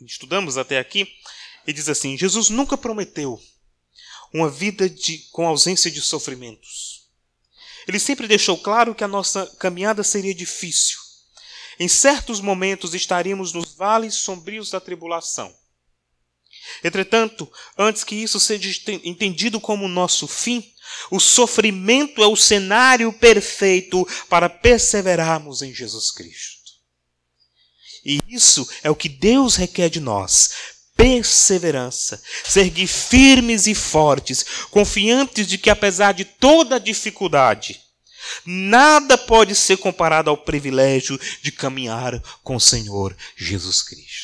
estudamos 0.00 0.56
até 0.56 0.78
aqui, 0.78 1.08
e 1.66 1.72
diz 1.72 1.88
assim: 1.88 2.16
Jesus 2.16 2.50
nunca 2.50 2.76
prometeu 2.76 3.40
uma 4.32 4.50
vida 4.50 4.88
de, 4.88 5.18
com 5.30 5.46
ausência 5.46 5.90
de 5.90 6.00
sofrimentos. 6.00 7.08
Ele 7.86 7.98
sempre 7.98 8.26
deixou 8.26 8.56
claro 8.58 8.94
que 8.94 9.04
a 9.04 9.08
nossa 9.08 9.46
caminhada 9.58 10.02
seria 10.02 10.34
difícil. 10.34 10.98
Em 11.78 11.88
certos 11.88 12.40
momentos 12.40 12.94
estaríamos 12.94 13.52
nos 13.52 13.74
vales 13.74 14.14
sombrios 14.14 14.70
da 14.70 14.80
tribulação. 14.80 15.54
Entretanto, 16.82 17.50
antes 17.78 18.04
que 18.04 18.14
isso 18.14 18.38
seja 18.40 18.68
entendido 19.04 19.60
como 19.60 19.88
nosso 19.88 20.26
fim, 20.26 20.64
o 21.10 21.18
sofrimento 21.20 22.22
é 22.22 22.26
o 22.26 22.36
cenário 22.36 23.12
perfeito 23.12 24.06
para 24.28 24.48
perseverarmos 24.48 25.62
em 25.62 25.74
Jesus 25.74 26.10
Cristo. 26.10 26.64
E 28.04 28.20
isso 28.28 28.68
é 28.82 28.90
o 28.90 28.96
que 28.96 29.08
Deus 29.08 29.56
requer 29.56 29.88
de 29.88 30.00
nós: 30.00 30.50
perseverança, 30.96 32.22
seguir 32.44 32.86
firmes 32.86 33.66
e 33.66 33.74
fortes, 33.74 34.44
confiantes 34.70 35.46
de 35.46 35.58
que, 35.58 35.70
apesar 35.70 36.12
de 36.12 36.24
toda 36.24 36.76
a 36.76 36.80
dificuldade, 36.80 37.80
nada 38.44 39.16
pode 39.16 39.54
ser 39.54 39.78
comparado 39.78 40.30
ao 40.30 40.36
privilégio 40.36 41.18
de 41.42 41.50
caminhar 41.50 42.20
com 42.42 42.56
o 42.56 42.60
Senhor 42.60 43.16
Jesus 43.36 43.82
Cristo. 43.82 44.23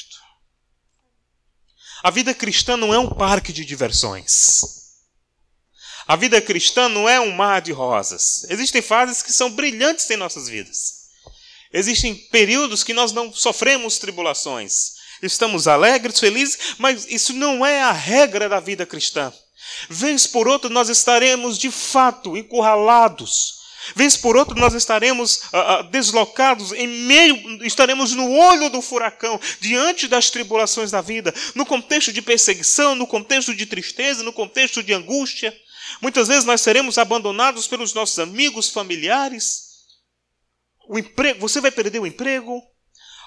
A 2.02 2.10
vida 2.10 2.34
cristã 2.34 2.76
não 2.76 2.94
é 2.94 2.98
um 2.98 3.10
parque 3.10 3.52
de 3.52 3.64
diversões. 3.64 4.62
A 6.06 6.16
vida 6.16 6.40
cristã 6.40 6.88
não 6.88 7.08
é 7.08 7.20
um 7.20 7.30
mar 7.30 7.60
de 7.60 7.72
rosas. 7.72 8.44
Existem 8.48 8.82
fases 8.82 9.22
que 9.22 9.32
são 9.32 9.50
brilhantes 9.50 10.08
em 10.10 10.16
nossas 10.16 10.48
vidas. 10.48 11.00
Existem 11.72 12.14
períodos 12.14 12.82
que 12.82 12.94
nós 12.94 13.12
não 13.12 13.32
sofremos 13.32 13.98
tribulações. 13.98 14.94
Estamos 15.22 15.68
alegres, 15.68 16.18
felizes, 16.18 16.74
mas 16.78 17.06
isso 17.06 17.32
não 17.32 17.64
é 17.64 17.82
a 17.82 17.92
regra 17.92 18.48
da 18.48 18.58
vida 18.58 18.86
cristã. 18.86 19.32
Vez 19.88 20.26
por 20.26 20.48
outra, 20.48 20.70
nós 20.70 20.88
estaremos 20.88 21.58
de 21.58 21.70
fato 21.70 22.36
encurralados 22.36 23.59
Vez 23.94 24.16
por 24.16 24.36
outro, 24.36 24.58
nós 24.58 24.74
estaremos 24.74 25.42
uh, 25.52 25.82
deslocados 25.90 26.72
em 26.72 26.86
meio, 26.86 27.64
estaremos 27.64 28.14
no 28.14 28.30
olho 28.30 28.68
do 28.68 28.82
furacão, 28.82 29.40
diante 29.60 30.06
das 30.06 30.30
tribulações 30.30 30.90
da 30.90 31.00
vida, 31.00 31.34
no 31.54 31.64
contexto 31.64 32.12
de 32.12 32.22
perseguição, 32.22 32.94
no 32.94 33.06
contexto 33.06 33.54
de 33.54 33.66
tristeza, 33.66 34.22
no 34.22 34.32
contexto 34.32 34.82
de 34.82 34.92
angústia. 34.92 35.56
Muitas 36.00 36.28
vezes 36.28 36.44
nós 36.44 36.60
seremos 36.60 36.98
abandonados 36.98 37.66
pelos 37.66 37.94
nossos 37.94 38.18
amigos, 38.18 38.68
familiares. 38.68 39.70
O 40.88 40.98
emprego, 40.98 41.40
você 41.40 41.60
vai 41.60 41.70
perder 41.70 42.00
o 42.00 42.06
emprego, 42.06 42.62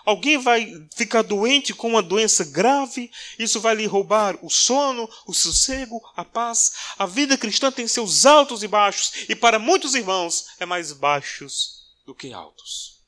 Alguém 0.06 0.38
vai 0.38 0.86
ficar 0.94 1.22
doente 1.22 1.74
com 1.74 1.88
uma 1.88 2.02
doença 2.02 2.44
grave, 2.44 3.10
isso 3.40 3.62
vai 3.62 3.76
lhe 3.76 3.86
roubar 3.86 4.38
o 4.44 4.50
sono, 4.50 5.10
o 5.26 5.34
sossego, 5.34 6.02
a 6.16 6.26
paz. 6.26 6.74
A 6.98 7.06
vida 7.06 7.38
cristã 7.38 7.72
tem 7.72 7.88
seus 7.88 8.26
altos 8.26 8.64
e 8.64 8.68
baixos, 8.68 9.14
e 9.30 9.36
para 9.36 9.58
muitos 9.58 9.96
irmãos 9.96 10.48
é 10.60 10.66
mais 10.66 10.92
baixos 10.92 11.86
do 12.06 12.14
que 12.14 12.34
altos. 12.34 13.02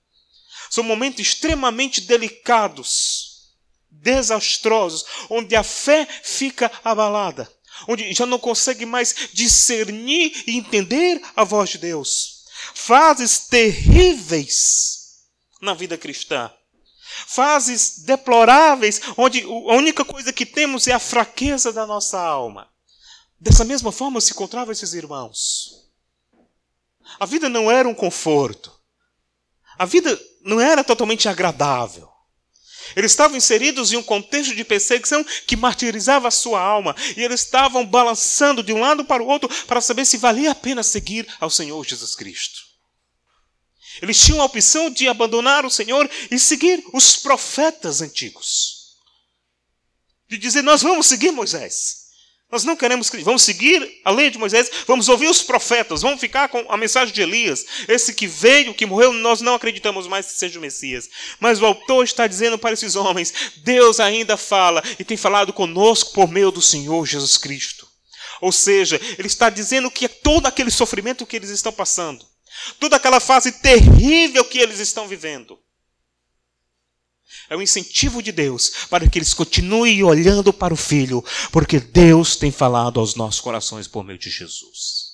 São 0.69 0.86
momentos 0.86 1.19
extremamente 1.19 1.99
delicados, 1.99 3.51
desastrosos, 3.91 5.05
onde 5.29 5.53
a 5.53 5.63
fé 5.63 6.08
fica 6.23 6.71
abalada, 6.81 7.51
onde 7.89 8.13
já 8.13 8.25
não 8.25 8.39
consegue 8.39 8.86
mais 8.86 9.13
discernir 9.34 10.45
e 10.47 10.55
entender 10.55 11.21
a 11.36 11.43
voz 11.43 11.71
de 11.71 11.77
Deus. 11.77 12.45
Fases 12.73 13.47
terríveis 13.47 15.25
na 15.62 15.73
vida 15.73 15.97
cristã 15.97 16.51
fases 17.28 17.99
deploráveis, 17.99 19.01
onde 19.17 19.41
a 19.43 19.73
única 19.73 20.04
coisa 20.04 20.34
que 20.34 20.45
temos 20.45 20.88
é 20.88 20.91
a 20.91 20.99
fraqueza 20.99 21.71
da 21.71 21.86
nossa 21.86 22.19
alma. 22.19 22.69
Dessa 23.39 23.63
mesma 23.63 23.91
forma 23.91 24.21
se 24.21 24.32
encontravam 24.32 24.71
esses 24.71 24.93
irmãos. 24.93 25.86
A 27.19 27.25
vida 27.25 27.47
não 27.47 27.69
era 27.71 27.88
um 27.88 27.93
conforto. 27.93 28.73
A 29.78 29.86
vida 29.86 30.19
não 30.43 30.60
era 30.60 30.84
totalmente 30.84 31.28
agradável. 31.28 32.10
Eles 32.95 33.12
estavam 33.12 33.38
inseridos 33.38 33.91
em 33.91 33.97
um 33.97 34.04
contexto 34.04 34.56
de 34.56 34.63
perseguição 34.63 35.23
que 35.47 35.56
martirizava 35.56 36.28
a 36.28 36.32
sua 36.32 36.60
alma. 36.60 36.95
E 37.15 37.23
eles 37.23 37.41
estavam 37.41 37.86
balançando 37.86 38.63
de 38.63 38.73
um 38.73 38.80
lado 38.80 39.06
para 39.06 39.23
o 39.23 39.28
outro 39.28 39.49
para 39.65 39.82
saber 39.82 40.06
se 40.06 40.17
valia 40.17 40.51
a 40.51 40.56
pena 40.56 40.84
seguir 40.84 41.28
ao 41.39 41.49
Senhor 41.49 41.84
Jesus 41.86 42.15
Cristo. 42.15 42.64
Eles 44.01 44.19
tinham 44.19 44.41
a 44.41 44.45
opção 44.45 44.89
de 44.89 45.08
abandonar 45.08 45.65
o 45.65 45.69
Senhor 45.69 46.10
e 46.29 46.38
seguir 46.38 46.84
os 46.93 47.15
profetas 47.17 48.01
antigos. 48.01 48.95
De 50.27 50.38
dizer, 50.38 50.62
nós 50.62 50.81
vamos 50.81 51.08
seguir 51.08 51.31
Moisés. 51.31 52.05
Nós 52.51 52.63
não 52.63 52.75
queremos, 52.75 53.10
vamos 53.23 53.43
seguir 53.43 54.01
a 54.05 54.12
lei 54.12 54.29
de 54.29 54.38
Moisés, 54.38 54.69
vamos 54.86 55.10
ouvir 55.10 55.27
os 55.27 55.41
profetas, 55.41 56.03
vamos 56.03 56.19
ficar 56.19 56.47
com 56.47 56.63
a 56.69 56.77
mensagem 56.77 57.13
de 57.13 57.21
Elias. 57.21 57.65
Esse 57.88 58.13
que 58.13 58.27
veio, 58.27 58.73
que 58.73 58.86
morreu, 58.86 59.12
nós 59.12 59.41
não 59.41 59.55
acreditamos 59.55 60.08
mais 60.08 60.27
que 60.27 60.38
seja 60.38 60.60
o 60.60 60.62
Messias. 60.62 61.10
Mas 61.39 61.60
o 61.60 61.65
autor 61.65 62.03
está 62.03 62.27
dizendo 62.27 62.58
para 62.58 62.73
esses 62.73 62.95
homens: 62.95 63.34
Deus 63.58 63.99
ainda 63.99 64.38
fala 64.38 64.84
e 64.99 65.03
tem 65.03 65.17
falado 65.17 65.51
conosco 65.51 66.13
por 66.13 66.29
meio 66.29 66.51
do 66.51 66.62
Senhor 66.62 67.05
Jesus 67.05 67.36
Cristo. 67.36 67.88
Ou 68.39 68.51
seja, 68.51 69.01
ele 69.17 69.27
está 69.27 69.49
dizendo 69.49 69.89
que 69.89 70.05
é 70.05 70.10
todo 70.10 70.45
aquele 70.45 70.69
sofrimento 70.69 71.25
que 71.25 71.36
eles 71.36 71.49
estão 71.49 71.73
passando 71.73 72.25
toda 72.80 72.95
aquela 72.95 73.19
fase 73.19 73.51
terrível 73.51 74.45
que 74.45 74.60
eles 74.60 74.80
estão 74.80 75.08
vivendo. 75.08 75.60
É 77.49 77.56
o 77.56 77.62
incentivo 77.62 78.23
de 78.23 78.32
Deus 78.32 78.88
para 78.89 79.08
que 79.10 79.17
eles 79.17 79.34
continuem 79.34 80.04
olhando 80.04 80.51
para 80.51 80.73
o 80.73 80.78
Filho, 80.78 81.23
porque 81.51 81.80
Deus 81.80 82.36
tem 82.36 82.51
falado 82.51 82.99
aos 82.99 83.15
nossos 83.15 83.41
corações 83.41 83.88
por 83.88 84.04
meio 84.04 84.17
de 84.17 84.30
Jesus. 84.30 85.06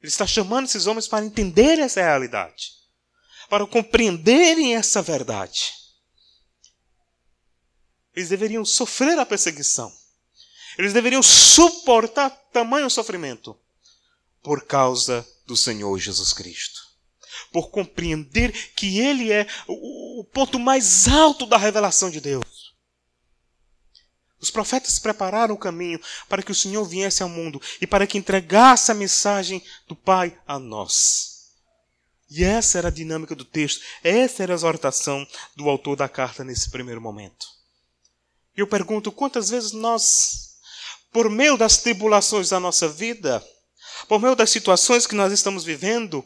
Ele 0.00 0.08
está 0.08 0.26
chamando 0.26 0.66
esses 0.66 0.86
homens 0.86 1.06
para 1.06 1.24
entenderem 1.24 1.84
essa 1.84 2.00
realidade, 2.00 2.72
para 3.48 3.66
compreenderem 3.66 4.74
essa 4.74 5.02
verdade. 5.02 5.72
Eles 8.14 8.30
deveriam 8.30 8.64
sofrer 8.64 9.18
a 9.18 9.26
perseguição, 9.26 9.92
eles 10.78 10.92
deveriam 10.92 11.22
suportar 11.22 12.30
tamanho 12.52 12.88
sofrimento 12.88 13.56
por 14.42 14.64
causa 14.64 15.26
do 15.50 15.56
Senhor 15.56 15.98
Jesus 15.98 16.32
Cristo. 16.32 16.80
Por 17.52 17.70
compreender 17.70 18.52
que 18.74 19.00
Ele 19.00 19.32
é 19.32 19.48
o 19.66 20.24
ponto 20.32 20.60
mais 20.60 21.08
alto 21.08 21.44
da 21.44 21.56
revelação 21.56 22.08
de 22.08 22.20
Deus. 22.20 22.70
Os 24.40 24.50
profetas 24.50 24.98
prepararam 25.00 25.54
o 25.54 25.58
caminho 25.58 26.00
para 26.28 26.42
que 26.42 26.52
o 26.52 26.54
Senhor 26.54 26.84
viesse 26.84 27.22
ao 27.22 27.28
mundo 27.28 27.60
e 27.80 27.86
para 27.86 28.06
que 28.06 28.16
entregasse 28.16 28.92
a 28.92 28.94
mensagem 28.94 29.62
do 29.88 29.96
Pai 29.96 30.38
a 30.46 30.56
nós. 30.58 31.50
E 32.30 32.44
essa 32.44 32.78
era 32.78 32.88
a 32.88 32.92
dinâmica 32.92 33.34
do 33.34 33.44
texto, 33.44 33.84
essa 34.04 34.44
era 34.44 34.52
a 34.52 34.54
exortação 34.54 35.26
do 35.56 35.68
autor 35.68 35.96
da 35.96 36.08
carta 36.08 36.44
nesse 36.44 36.70
primeiro 36.70 37.00
momento. 37.00 37.44
Eu 38.56 38.68
pergunto 38.68 39.10
quantas 39.10 39.50
vezes 39.50 39.72
nós, 39.72 40.60
por 41.12 41.28
meio 41.28 41.56
das 41.56 41.78
tribulações 41.78 42.50
da 42.50 42.60
nossa 42.60 42.88
vida, 42.88 43.44
por 44.08 44.20
meio 44.20 44.34
das 44.34 44.50
situações 44.50 45.06
que 45.06 45.14
nós 45.14 45.32
estamos 45.32 45.64
vivendo, 45.64 46.24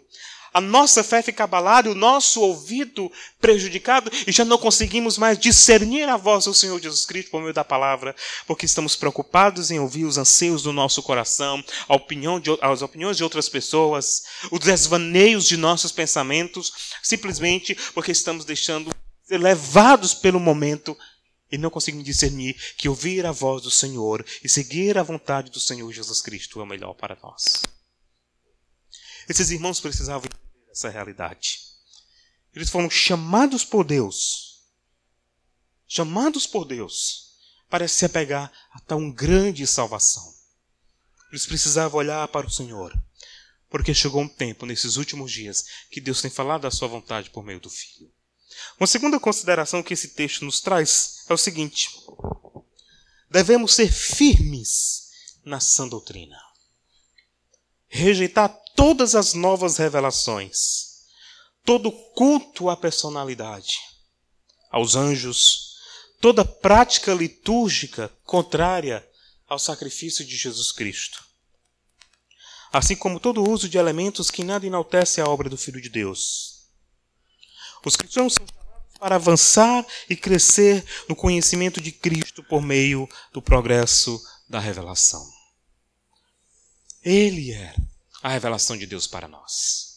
a 0.54 0.60
nossa 0.60 1.02
fé 1.02 1.20
fica 1.20 1.42
abalada, 1.42 1.90
o 1.90 1.96
nosso 1.96 2.40
ouvido 2.40 3.10
prejudicado 3.40 4.08
e 4.24 4.30
já 4.30 4.44
não 4.44 4.56
conseguimos 4.56 5.18
mais 5.18 5.36
discernir 5.36 6.08
a 6.08 6.16
voz 6.16 6.44
do 6.44 6.54
Senhor 6.54 6.80
Jesus 6.80 7.04
Cristo 7.04 7.32
por 7.32 7.40
meio 7.40 7.52
da 7.52 7.64
palavra, 7.64 8.14
porque 8.46 8.64
estamos 8.64 8.94
preocupados 8.94 9.72
em 9.72 9.80
ouvir 9.80 10.04
os 10.04 10.16
anseios 10.16 10.62
do 10.62 10.72
nosso 10.72 11.02
coração, 11.02 11.62
a 11.88 11.96
opinião 11.96 12.38
de, 12.38 12.56
as 12.62 12.82
opiniões 12.82 13.16
de 13.16 13.24
outras 13.24 13.48
pessoas, 13.48 14.22
os 14.52 14.60
desvaneios 14.60 15.44
de 15.44 15.56
nossos 15.56 15.90
pensamentos, 15.90 16.72
simplesmente 17.02 17.76
porque 17.92 18.12
estamos 18.12 18.44
deixando 18.44 18.94
levados 19.28 20.14
pelo 20.14 20.38
momento 20.38 20.96
e 21.50 21.58
não 21.58 21.70
conseguimos 21.70 22.04
discernir 22.04 22.54
que 22.76 22.88
ouvir 22.88 23.26
a 23.26 23.32
voz 23.32 23.62
do 23.62 23.70
Senhor 23.70 24.24
e 24.42 24.48
seguir 24.48 24.98
a 24.98 25.02
vontade 25.02 25.50
do 25.50 25.60
Senhor 25.60 25.90
Jesus 25.92 26.20
Cristo 26.20 26.60
é 26.60 26.62
o 26.62 26.66
melhor 26.66 26.94
para 26.94 27.18
nós. 27.22 27.62
Esses 29.28 29.50
irmãos 29.50 29.80
precisavam 29.80 30.26
entender 30.26 30.70
essa 30.70 30.88
realidade. 30.88 31.60
Eles 32.54 32.70
foram 32.70 32.88
chamados 32.88 33.64
por 33.64 33.84
Deus, 33.84 34.62
chamados 35.86 36.46
por 36.46 36.64
Deus, 36.64 37.24
para 37.68 37.88
se 37.88 38.04
apegar 38.04 38.52
a 38.70 38.80
tão 38.80 39.10
grande 39.10 39.66
salvação. 39.66 40.32
Eles 41.30 41.46
precisavam 41.46 41.98
olhar 41.98 42.28
para 42.28 42.46
o 42.46 42.50
Senhor, 42.50 42.92
porque 43.68 43.92
chegou 43.92 44.22
um 44.22 44.28
tempo 44.28 44.66
nesses 44.66 44.96
últimos 44.96 45.32
dias 45.32 45.64
que 45.90 46.00
Deus 46.00 46.22
tem 46.22 46.30
falado 46.30 46.62
da 46.62 46.70
sua 46.70 46.86
vontade 46.86 47.30
por 47.30 47.42
meio 47.42 47.58
do 47.58 47.68
Filho. 47.68 48.13
Uma 48.78 48.86
segunda 48.86 49.20
consideração 49.20 49.82
que 49.82 49.94
esse 49.94 50.08
texto 50.08 50.44
nos 50.44 50.60
traz 50.60 51.24
é 51.28 51.34
o 51.34 51.38
seguinte: 51.38 51.90
devemos 53.30 53.74
ser 53.74 53.92
firmes 53.92 55.10
na 55.44 55.60
sã 55.60 55.86
doutrina. 55.86 56.36
Rejeitar 57.86 58.48
todas 58.74 59.14
as 59.14 59.34
novas 59.34 59.76
revelações, 59.76 61.04
todo 61.64 61.92
culto 61.92 62.68
à 62.68 62.76
personalidade, 62.76 63.78
aos 64.70 64.96
anjos, 64.96 65.76
toda 66.20 66.44
prática 66.44 67.14
litúrgica 67.14 68.08
contrária 68.24 69.06
ao 69.46 69.58
sacrifício 69.58 70.24
de 70.24 70.36
Jesus 70.36 70.72
Cristo. 70.72 71.22
Assim 72.72 72.96
como 72.96 73.20
todo 73.20 73.48
uso 73.48 73.68
de 73.68 73.78
elementos 73.78 74.32
que 74.32 74.42
nada 74.42 74.66
enaltece 74.66 75.20
a 75.20 75.28
obra 75.28 75.48
do 75.48 75.56
Filho 75.56 75.80
de 75.80 75.88
Deus. 75.88 76.68
Os 77.84 77.94
cristãos 77.94 78.34
são 78.34 78.46
para 78.98 79.16
avançar 79.16 79.84
e 80.08 80.16
crescer 80.16 80.84
no 81.08 81.16
conhecimento 81.16 81.80
de 81.80 81.92
Cristo 81.92 82.42
por 82.42 82.62
meio 82.62 83.08
do 83.32 83.42
progresso 83.42 84.20
da 84.48 84.58
revelação. 84.58 85.24
Ele 87.02 87.52
era 87.52 87.74
a 88.22 88.30
revelação 88.30 88.76
de 88.76 88.86
Deus 88.86 89.06
para 89.06 89.28
nós. 89.28 89.94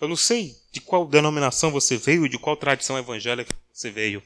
Eu 0.00 0.08
não 0.08 0.16
sei 0.16 0.56
de 0.72 0.80
qual 0.80 1.06
denominação 1.06 1.70
você 1.70 1.96
veio, 1.96 2.28
de 2.28 2.38
qual 2.38 2.56
tradição 2.56 2.98
evangélica 2.98 3.54
você 3.72 3.90
veio. 3.90 4.20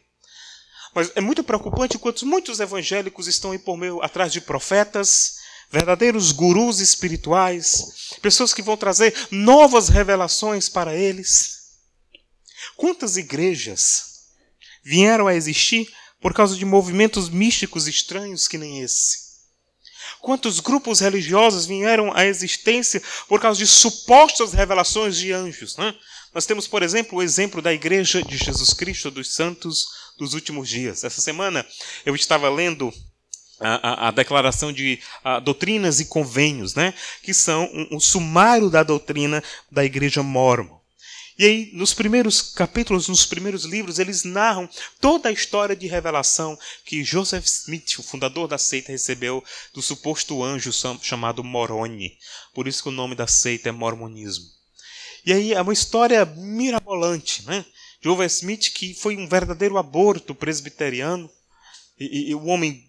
Mas 0.94 1.12
é 1.14 1.20
muito 1.20 1.44
preocupante 1.44 1.98
quanto 1.98 2.24
muitos 2.24 2.60
evangélicos 2.60 3.26
estão 3.26 3.52
aí 3.52 3.58
por 3.58 3.76
meio 3.76 4.02
atrás 4.02 4.32
de 4.32 4.40
profetas, 4.40 5.36
verdadeiros 5.70 6.32
gurus 6.32 6.80
espirituais, 6.80 8.16
pessoas 8.22 8.54
que 8.54 8.62
vão 8.62 8.76
trazer 8.76 9.14
novas 9.30 9.90
revelações 9.90 10.70
para 10.70 10.94
eles. 10.94 11.55
Quantas 12.76 13.16
igrejas 13.16 14.26
vieram 14.82 15.26
a 15.26 15.34
existir 15.34 15.92
por 16.20 16.32
causa 16.32 16.56
de 16.56 16.64
movimentos 16.64 17.28
místicos 17.28 17.86
estranhos 17.86 18.48
que 18.48 18.58
nem 18.58 18.80
esse? 18.80 19.26
Quantos 20.20 20.60
grupos 20.60 21.00
religiosos 21.00 21.66
vieram 21.66 22.12
à 22.14 22.24
existência 22.26 23.02
por 23.28 23.40
causa 23.40 23.58
de 23.58 23.66
supostas 23.66 24.52
revelações 24.52 25.16
de 25.16 25.32
anjos? 25.32 25.76
Né? 25.76 25.94
Nós 26.34 26.46
temos, 26.46 26.66
por 26.66 26.82
exemplo, 26.82 27.18
o 27.18 27.22
exemplo 27.22 27.62
da 27.62 27.72
Igreja 27.72 28.22
de 28.22 28.36
Jesus 28.36 28.72
Cristo 28.72 29.10
dos 29.10 29.34
Santos 29.34 29.86
dos 30.18 30.34
últimos 30.34 30.68
dias. 30.68 31.04
Essa 31.04 31.20
semana 31.20 31.64
eu 32.04 32.14
estava 32.14 32.48
lendo 32.48 32.92
a, 33.60 33.88
a, 33.88 34.08
a, 34.08 34.10
declaração 34.10 34.72
de 34.72 35.00
a, 35.24 35.38
doutrinas 35.40 36.00
e 36.00 36.06
convênios, 36.06 36.74
né, 36.74 36.92
que 37.22 37.32
são 37.32 37.64
um, 37.72 37.96
um, 37.96 38.00
sumário 38.00 38.68
da 38.68 38.82
doutrina 38.82 39.42
da 39.70 39.84
Igreja 39.84 40.22
Mormon. 40.22 40.75
E 41.38 41.44
aí, 41.44 41.70
nos 41.74 41.92
primeiros 41.92 42.40
capítulos, 42.40 43.08
nos 43.08 43.26
primeiros 43.26 43.64
livros, 43.64 43.98
eles 43.98 44.24
narram 44.24 44.68
toda 45.00 45.28
a 45.28 45.32
história 45.32 45.76
de 45.76 45.86
revelação 45.86 46.58
que 46.84 47.04
Joseph 47.04 47.44
Smith, 47.44 47.98
o 47.98 48.02
fundador 48.02 48.48
da 48.48 48.56
seita, 48.56 48.90
recebeu 48.90 49.44
do 49.74 49.82
suposto 49.82 50.42
anjo 50.42 50.70
chamado 51.02 51.44
Moroni. 51.44 52.16
Por 52.54 52.66
isso 52.66 52.82
que 52.82 52.88
o 52.88 52.92
nome 52.92 53.14
da 53.14 53.26
seita 53.26 53.68
é 53.68 53.72
mormonismo. 53.72 54.46
E 55.26 55.32
aí 55.32 55.52
é 55.52 55.60
uma 55.60 55.74
história 55.74 56.24
mirabolante, 56.24 57.44
né? 57.44 57.66
Joseph 58.00 58.32
Smith, 58.32 58.72
que 58.72 58.94
foi 58.94 59.16
um 59.16 59.28
verdadeiro 59.28 59.76
aborto 59.76 60.34
presbiteriano, 60.34 61.30
e, 61.98 62.30
e, 62.30 62.34
o 62.34 62.46
homem 62.46 62.86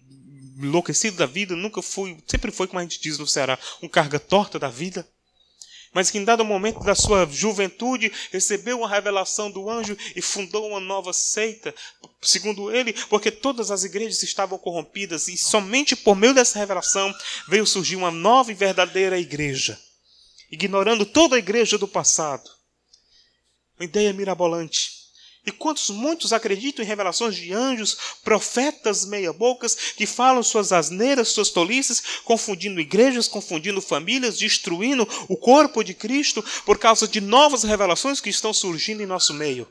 enlouquecido 0.56 1.16
da 1.16 1.26
vida, 1.26 1.56
nunca 1.56 1.82
foi, 1.82 2.16
sempre 2.26 2.50
foi, 2.50 2.66
como 2.66 2.78
a 2.78 2.82
gente 2.82 3.00
diz 3.00 3.18
no 3.18 3.26
Ceará, 3.26 3.58
um 3.82 3.88
carga 3.88 4.18
torta 4.18 4.58
da 4.58 4.68
vida 4.68 5.06
mas 5.92 6.10
que 6.10 6.18
em 6.18 6.24
dado 6.24 6.44
momento 6.44 6.80
da 6.80 6.94
sua 6.94 7.26
juventude 7.26 8.12
recebeu 8.30 8.78
uma 8.78 8.88
revelação 8.88 9.50
do 9.50 9.70
anjo 9.70 9.96
e 10.14 10.20
fundou 10.20 10.68
uma 10.68 10.80
nova 10.80 11.12
seita, 11.12 11.74
segundo 12.20 12.74
ele, 12.74 12.92
porque 13.08 13.30
todas 13.30 13.70
as 13.70 13.84
igrejas 13.84 14.22
estavam 14.22 14.58
corrompidas 14.58 15.28
e 15.28 15.36
somente 15.36 15.96
por 15.96 16.16
meio 16.16 16.34
dessa 16.34 16.58
revelação 16.58 17.12
veio 17.48 17.66
surgir 17.66 17.96
uma 17.96 18.10
nova 18.10 18.50
e 18.50 18.54
verdadeira 18.54 19.18
igreja, 19.18 19.78
ignorando 20.50 21.06
toda 21.06 21.36
a 21.36 21.38
igreja 21.38 21.78
do 21.78 21.88
passado. 21.88 22.48
Uma 23.78 23.84
ideia 23.84 24.12
mirabolante. 24.12 24.97
E 25.48 25.50
quantos 25.50 25.88
muitos 25.88 26.34
acreditam 26.34 26.84
em 26.84 26.86
revelações 26.86 27.34
de 27.34 27.54
anjos, 27.54 27.96
profetas 28.22 29.06
meia-bocas, 29.06 29.74
que 29.96 30.04
falam 30.04 30.42
suas 30.42 30.72
asneiras, 30.72 31.28
suas 31.28 31.48
tolices, 31.48 32.02
confundindo 32.22 32.78
igrejas, 32.78 33.26
confundindo 33.26 33.80
famílias, 33.80 34.36
destruindo 34.36 35.08
o 35.26 35.38
corpo 35.38 35.82
de 35.82 35.94
Cristo 35.94 36.44
por 36.66 36.76
causa 36.76 37.08
de 37.08 37.18
novas 37.22 37.62
revelações 37.62 38.20
que 38.20 38.28
estão 38.28 38.52
surgindo 38.52 39.02
em 39.02 39.06
nosso 39.06 39.32
meio? 39.32 39.66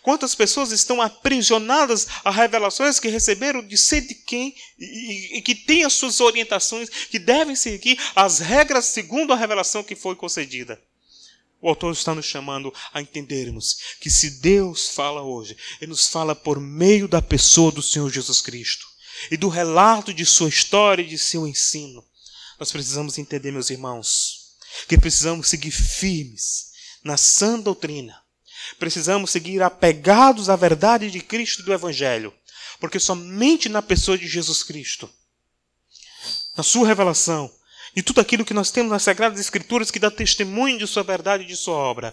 Quantas 0.00 0.34
pessoas 0.34 0.72
estão 0.72 1.02
aprisionadas 1.02 2.06
a 2.24 2.30
revelações 2.30 2.98
que 2.98 3.08
receberam 3.08 3.62
de 3.62 3.76
ser 3.76 4.00
de 4.00 4.14
quem 4.14 4.56
e, 4.78 5.36
e, 5.36 5.42
que 5.42 5.54
têm 5.54 5.84
as 5.84 5.92
suas 5.92 6.20
orientações, 6.20 6.88
que 6.88 7.18
devem 7.18 7.54
seguir 7.54 7.98
as 8.16 8.38
regras 8.38 8.86
segundo 8.86 9.30
a 9.30 9.36
revelação 9.36 9.84
que 9.84 9.94
foi 9.94 10.16
concedida? 10.16 10.80
O 11.64 11.68
autor 11.70 11.94
está 11.94 12.14
nos 12.14 12.26
chamando 12.26 12.70
a 12.92 13.00
entendermos 13.00 13.78
que 13.98 14.10
se 14.10 14.32
Deus 14.42 14.90
fala 14.90 15.22
hoje, 15.22 15.56
Ele 15.80 15.92
nos 15.92 16.06
fala 16.06 16.36
por 16.36 16.60
meio 16.60 17.08
da 17.08 17.22
pessoa 17.22 17.72
do 17.72 17.80
Senhor 17.80 18.12
Jesus 18.12 18.42
Cristo 18.42 18.86
e 19.30 19.36
do 19.38 19.48
relato 19.48 20.12
de 20.12 20.26
sua 20.26 20.50
história 20.50 21.02
e 21.02 21.08
de 21.08 21.16
seu 21.16 21.46
ensino. 21.46 22.04
Nós 22.60 22.70
precisamos 22.70 23.16
entender, 23.16 23.50
meus 23.50 23.70
irmãos, 23.70 24.56
que 24.86 24.98
precisamos 24.98 25.48
seguir 25.48 25.70
firmes 25.70 26.66
na 27.02 27.16
sã 27.16 27.58
doutrina. 27.58 28.22
Precisamos 28.78 29.30
seguir 29.30 29.62
apegados 29.62 30.50
à 30.50 30.56
verdade 30.56 31.10
de 31.10 31.20
Cristo 31.22 31.62
e 31.62 31.64
do 31.64 31.72
Evangelho, 31.72 32.34
porque 32.78 33.00
somente 33.00 33.70
na 33.70 33.80
pessoa 33.80 34.18
de 34.18 34.28
Jesus 34.28 34.62
Cristo, 34.62 35.08
na 36.58 36.62
sua 36.62 36.86
revelação, 36.86 37.50
e 37.96 38.02
tudo 38.02 38.20
aquilo 38.20 38.44
que 38.44 38.54
nós 38.54 38.70
temos 38.70 38.90
nas 38.90 39.02
Sagradas 39.02 39.38
Escrituras 39.38 39.90
que 39.90 39.98
dá 39.98 40.10
testemunho 40.10 40.78
de 40.78 40.86
Sua 40.86 41.02
verdade 41.02 41.44
e 41.44 41.46
de 41.46 41.56
Sua 41.56 41.76
obra 41.76 42.12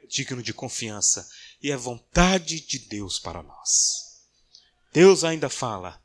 é 0.00 0.06
digno 0.06 0.42
de 0.42 0.54
confiança 0.54 1.28
e 1.60 1.72
é 1.72 1.76
vontade 1.76 2.60
de 2.60 2.78
Deus 2.78 3.18
para 3.18 3.42
nós. 3.42 4.20
Deus 4.92 5.24
ainda 5.24 5.48
fala 5.48 6.00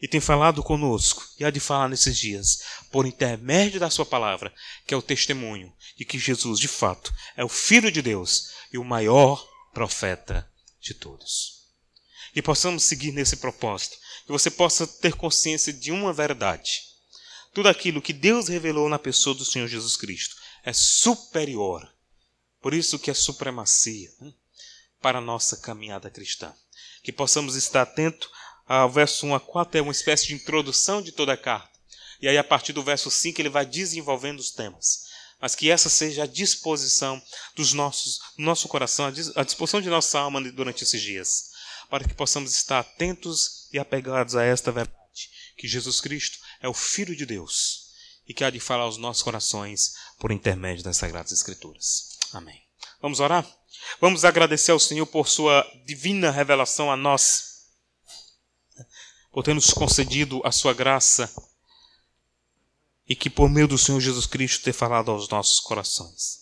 e 0.00 0.06
tem 0.06 0.20
falado 0.20 0.62
conosco 0.62 1.26
e 1.38 1.44
há 1.44 1.50
de 1.50 1.60
falar 1.60 1.88
nesses 1.88 2.16
dias, 2.18 2.62
por 2.90 3.06
intermédio 3.06 3.80
da 3.80 3.90
Sua 3.90 4.04
palavra, 4.04 4.52
que 4.86 4.92
é 4.92 4.96
o 4.96 5.02
testemunho 5.02 5.72
de 5.96 6.04
que 6.04 6.18
Jesus, 6.18 6.58
de 6.58 6.68
fato, 6.68 7.12
é 7.36 7.44
o 7.44 7.48
Filho 7.48 7.90
de 7.90 8.02
Deus 8.02 8.50
e 8.72 8.78
o 8.78 8.84
maior 8.84 9.46
profeta 9.72 10.50
de 10.80 10.94
todos. 10.94 11.60
E 12.34 12.42
possamos 12.42 12.84
seguir 12.84 13.12
nesse 13.12 13.36
propósito, 13.36 13.96
que 14.24 14.32
você 14.32 14.50
possa 14.50 14.86
ter 14.86 15.14
consciência 15.14 15.72
de 15.72 15.90
uma 15.90 16.12
verdade 16.12 16.89
tudo 17.52 17.68
aquilo 17.68 18.02
que 18.02 18.12
Deus 18.12 18.48
revelou 18.48 18.88
na 18.88 18.98
pessoa 18.98 19.34
do 19.34 19.44
Senhor 19.44 19.66
Jesus 19.66 19.96
Cristo 19.96 20.36
é 20.64 20.72
superior. 20.72 21.88
Por 22.60 22.74
isso 22.74 22.98
que 22.98 23.10
é 23.10 23.14
supremacia 23.14 24.10
né, 24.20 24.32
para 25.00 25.18
a 25.18 25.22
nossa 25.22 25.56
caminhada 25.56 26.10
cristã. 26.10 26.54
Que 27.02 27.12
possamos 27.12 27.56
estar 27.56 27.82
atento 27.82 28.30
ao 28.66 28.88
verso 28.88 29.26
1 29.26 29.34
a 29.34 29.40
4, 29.40 29.78
é 29.78 29.82
uma 29.82 29.90
espécie 29.90 30.28
de 30.28 30.34
introdução 30.34 31.02
de 31.02 31.10
toda 31.10 31.32
a 31.32 31.36
carta. 31.36 31.70
E 32.20 32.28
aí, 32.28 32.36
a 32.36 32.44
partir 32.44 32.72
do 32.72 32.84
verso 32.84 33.10
5, 33.10 33.40
ele 33.40 33.48
vai 33.48 33.64
desenvolvendo 33.64 34.38
os 34.38 34.50
temas. 34.50 35.08
mas 35.40 35.54
que 35.54 35.70
essa 35.70 35.88
seja 35.88 36.24
a 36.24 36.26
disposição 36.26 37.20
dos 37.56 37.72
nossos, 37.72 38.18
do 38.36 38.44
nosso 38.44 38.68
coração, 38.68 39.06
a 39.34 39.42
disposição 39.42 39.80
de 39.80 39.88
nossa 39.88 40.20
alma 40.20 40.38
durante 40.52 40.84
esses 40.84 41.00
dias, 41.00 41.50
para 41.88 42.06
que 42.06 42.12
possamos 42.12 42.54
estar 42.54 42.78
atentos 42.78 43.66
e 43.72 43.78
apegados 43.78 44.36
a 44.36 44.44
esta 44.44 44.70
verdade, 44.70 45.30
que 45.56 45.66
Jesus 45.66 45.98
Cristo 46.00 46.38
é 46.60 46.68
o 46.68 46.74
Filho 46.74 47.16
de 47.16 47.26
Deus 47.26 47.90
e 48.26 48.34
que 48.34 48.44
há 48.44 48.50
de 48.50 48.60
falar 48.60 48.84
aos 48.84 48.96
nossos 48.96 49.22
corações 49.22 49.94
por 50.18 50.30
intermédio 50.30 50.84
das 50.84 50.98
Sagradas 50.98 51.32
Escrituras. 51.32 52.18
Amém. 52.32 52.62
Vamos 53.00 53.18
orar? 53.18 53.46
Vamos 54.00 54.24
agradecer 54.24 54.70
ao 54.70 54.78
Senhor 54.78 55.06
por 55.06 55.28
sua 55.28 55.66
divina 55.86 56.30
revelação 56.30 56.92
a 56.92 56.96
nós, 56.96 57.66
por 59.32 59.42
ter 59.42 59.54
nos 59.54 59.70
concedido 59.70 60.40
a 60.44 60.52
sua 60.52 60.74
graça 60.74 61.32
e 63.08 63.16
que 63.16 63.30
por 63.30 63.48
meio 63.48 63.66
do 63.66 63.78
Senhor 63.78 64.00
Jesus 64.00 64.26
Cristo 64.26 64.62
ter 64.62 64.72
falado 64.72 65.10
aos 65.10 65.28
nossos 65.28 65.58
corações. 65.60 66.40